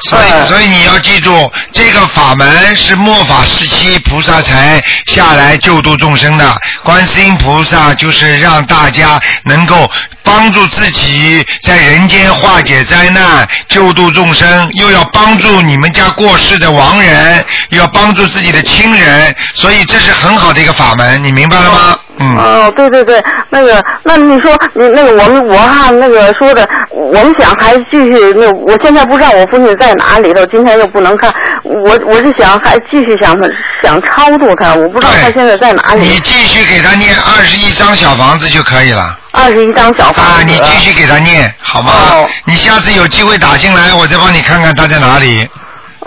[0.03, 6.44] 所以所以你要记住，这个法门是末法时期菩萨才下来救度众生的。
[6.82, 9.90] 观世音菩萨就是让大家能够
[10.22, 21.98] 帮助自己在人间化解灾难、救度众生，又要帮助你们家过世的亡人，又要帮助自己的亲人，所以这是很好的一个法门，你明白了吗？
[22.22, 31.32] 嗯哦，对对对，那个，那你说你那个我们我哈那个说的，我们想还继续那，我现在不知道我父亲在哪里头，今天又不能看，
[31.62, 33.36] 我我是想还继续想
[33.82, 36.01] 想超度他，我不知道他现在在哪里。
[36.01, 39.16] 你继续给他念二十一张小房子就可以了。
[39.32, 40.20] 二十一张小房子。
[40.20, 41.93] 啊，你继续给他念好吗？
[42.11, 45.49] 哦你下次有机会打进来，我再帮你看看他在哪里。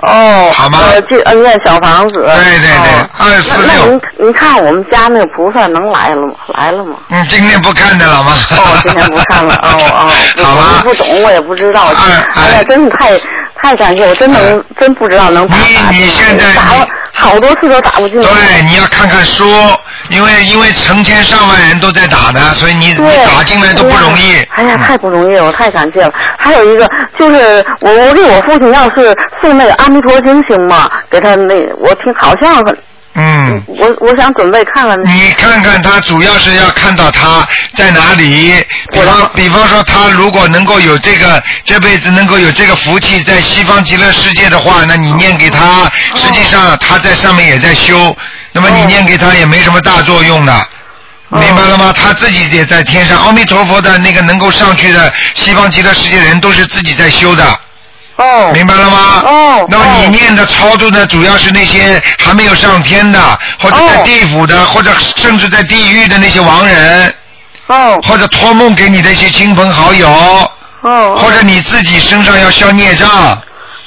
[0.01, 2.15] 哦，好吗呃，这呃念小房子。
[2.15, 6.33] 对对对哦二四那那您您看我们家那个菩萨能来了吗？
[6.57, 6.97] 来了吗？
[7.09, 8.33] 嗯，今天不看的了吗？
[8.51, 11.91] 哦，今天不看了，哦 哦，不好吧不懂我也不知道，
[12.35, 13.19] 哎呀，真是太
[13.61, 18.27] 太感谢，我真能真不知道能打打你现在打了好多次都打不进来。
[18.27, 19.45] 对，你要看看书，
[20.09, 24.41] 因为因为成千上万人都在打呢，所以你你，打进来都不容易。
[24.55, 26.11] 哎呀，太不容易了，我太感谢了。
[26.37, 30.89] 还有一个就是我我给我父亲要是送那个阿弥陀经行吗？
[31.09, 32.77] 给他那我听好像很
[33.15, 33.63] 嗯。
[33.67, 34.99] 我我想准备看看。
[35.05, 38.53] 你看看他，主要是要看到他在哪里。
[38.91, 48.15] 比方比方说，他如果能够有这个这辈子能够有这个福气，在西方极乐世界的话，那你念给他，实际上他在上面也在修，
[48.51, 50.67] 那么你念给他也没什么大作用的。
[51.29, 51.91] 明白了吗？
[51.91, 57.59] 他自己也在天上，阿弥陀佛的那个能够上去的西方极乐世界的人，都是自己在修的。
[58.17, 58.51] 哦。
[58.53, 59.23] 明白了吗？
[59.25, 59.65] 哦。
[59.69, 63.19] 那么你念的超度呢，主要是那些还没有上天的，
[63.59, 67.13] 或者在地府的，或者甚至在地狱的那些亡人。
[67.67, 67.99] 哦。
[68.03, 70.09] 或者托梦给你的一些亲朋好友。
[70.81, 71.15] 哦。
[71.17, 73.41] 或者你自己身上要消孽障。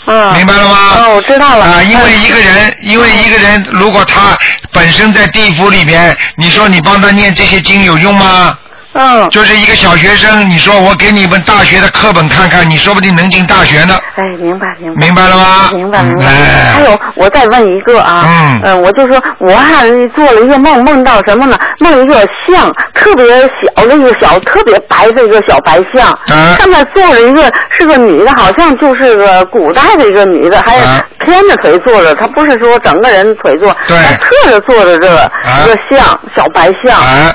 [0.06, 0.32] 嗯。
[0.34, 0.76] 明白了吗？
[0.98, 1.64] 哦，我知道了。
[1.64, 4.36] 啊，因为一个人，因为一个人，如果他
[4.72, 8.56] 本身在地府里边，你说你帮他念这些经有用吗？
[8.96, 9.28] 嗯。
[9.30, 13.98] 就是一个小学生，你说我给你们大学的课本看看，你说不定能进大学呢。
[14.16, 15.06] 哎，明白明白。
[15.06, 15.70] 明白了吗？
[15.72, 16.24] 明白明白。
[16.24, 21.58] 哎还有，我再问一个啊，嗯呃我就说我还做了一个梦，梦到什么呢？
[21.80, 35.30] 梦一个像特别小的一个小，特别白的一个小白象，嗯上面坐着一个是个女的，好像就是个古代的一个女的，还啊偏着腿坐着，她不是说整个人腿坐，对她侧着坐着这个、
[35.64, 36.98] 一个像小白象。
[36.98, 37.34] 啊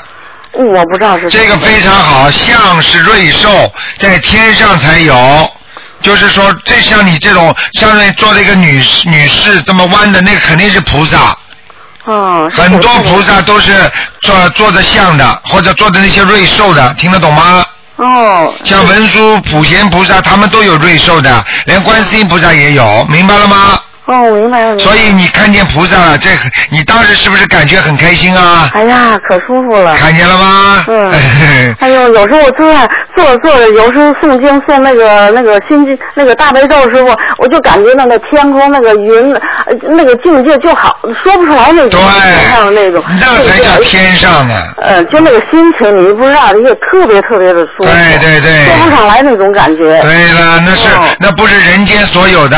[0.53, 5.49] 我不知道是这个非常好，像是瑞兽，在天上才有。
[6.01, 11.37] 就是说，这像你这种上面坐了一个女女士这么弯的，那个肯定是菩萨。
[12.05, 12.49] 哦。
[12.51, 13.71] 很多菩萨都是
[14.21, 17.63] 做做着像的，或者做的那些瑞兽的，听得懂吗？
[17.97, 18.51] 哦。
[18.63, 23.79] 像文殊、普贤菩萨，他们都有瑞兽的，连观世音菩萨也有，明白了吗？
[24.05, 24.75] 哦，明白了。
[24.75, 26.29] 明白了所以你看见菩萨了，这
[26.69, 28.69] 你当时是不是感觉很开心啊？
[28.73, 29.95] 哎呀，可舒服了。
[29.95, 30.83] 看见了吗？
[30.87, 31.11] 嗯。
[31.79, 43.03] 哎呦，有时候我坐在坐着坐着，有时候诵经诵那个那个心经那个大悲咒的时候，我就感觉那个天空那个云，呃那个境界就好，说不出来那种天上的那种。
[43.19, 44.53] 那才叫天上呢。
[44.81, 47.85] 呃，就那个心情，你不知道，也特别特别的舒服。
[47.85, 49.99] 对对对说不上来那种感觉。
[50.01, 50.89] 对了，那是、
[51.19, 52.57] 那不是人间所有的。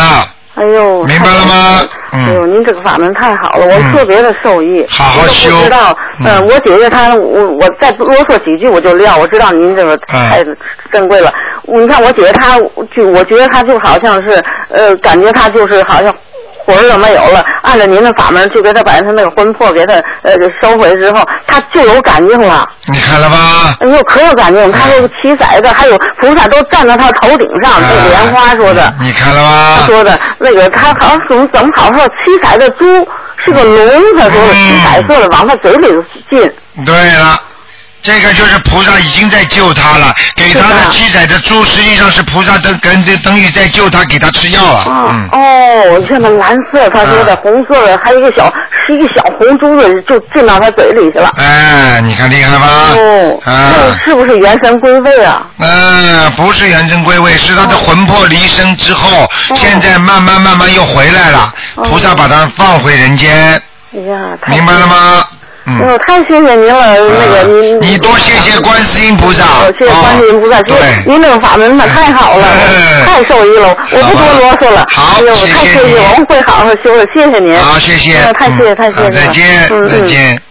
[0.55, 1.89] 哎呦，明白了吗？
[2.11, 4.85] 嗯哎呦，您这个法门太好了，我特别的受益。
[4.87, 9.17] 好好我知道，嗯，我姐姐她，我我再啰嗦几句我就撂。
[9.17, 9.99] 我知道您这个嗯
[10.29, 10.45] 太
[10.91, 11.33] 珍贵了。
[11.63, 12.59] 你看我姐姐她，
[12.95, 16.13] 就我觉得她就好像是，呃，感觉她就是好像。
[16.65, 19.93] 魂儿都没有了，按照您的法门，就给他把他那个魂魄给他
[20.23, 22.67] 呃收回之后，他就有感应了。
[22.87, 23.75] 你看了吧？
[23.79, 24.71] 哎呦，可有感应！
[24.71, 28.93] 他这个七色的，还有菩萨都站在他头顶上，这个莲花说的。
[28.99, 29.77] 你看了吧？
[29.79, 32.85] 他说的那个，他好像怎么怎么好像说七彩的猪
[33.37, 35.87] 是个龙，他说的七彩色的往他嘴里
[36.29, 36.51] 进。
[36.85, 37.39] 对了，
[38.03, 44.83] 这个就是菩萨已经在救他了，给他的七彩的猪实际上是菩萨等等等于在救他，给他吃药了。
[44.85, 45.29] 嗯。
[45.31, 48.51] 哦，你看那蓝色，他说的红色的，还有一个小
[48.85, 51.31] 是一个小红珠子，就进到他嘴里去了。
[51.37, 52.67] 哎，你看厉害吧？
[52.97, 53.71] 哦，啊。
[53.71, 55.47] 那是不是元神归位啊？
[55.59, 59.25] 嗯，不是元神归位，是他的魂魄离身之后，
[59.55, 63.61] 现在慢慢慢慢又回来了，菩萨把他放回人间，
[63.95, 65.22] 哎呀，太明白了吗？
[65.65, 65.97] 嗯。
[66.05, 69.43] 太谢谢您了，那个您你多谢谢观世音菩萨。
[69.43, 72.47] 哦谢谢观世音菩萨，谢谢您这个法门那太好了，
[73.05, 74.83] 太受益了，我不多啰嗦了。
[74.91, 77.55] 好太谢谢，我们会好好修的，谢谢您。
[77.57, 78.17] 好，谢谢。
[78.17, 79.69] 哎太谢谢，太谢谢再见。
[79.89, 80.41] 再见。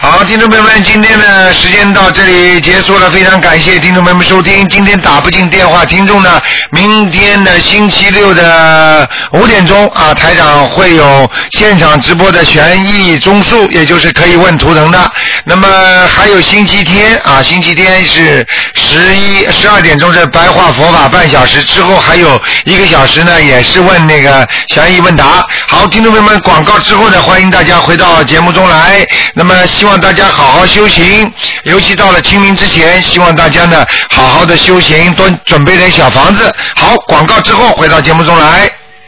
[0.00, 4.66] 好，听众朋友们，今天的时间到这里结束了，非常感谢听众朋友们收听。
[4.68, 6.40] 今天打不进电话，听众呢，
[6.70, 15.12] 明天的星期六的五点钟啊，台长会有现场直播的悬疑综述，也就是可以问图腾的。
[15.44, 15.68] 那么
[16.06, 18.46] 还有星期天啊，星期天是
[18.76, 25.44] 十一十二点钟是白话佛法半小时，之后还有一个小时呢，也是问那个悬疑问答。
[25.66, 29.04] 好，听众朋友们，广告之后呢，欢迎大家回到节目中来。
[29.34, 31.32] 那么希希望大家好好修行，
[31.62, 36.54] 尤其到了清明之前，希望大家呢好好的修行，多准备点小房子。
[36.76, 38.70] 好，广告之后回到节目中来。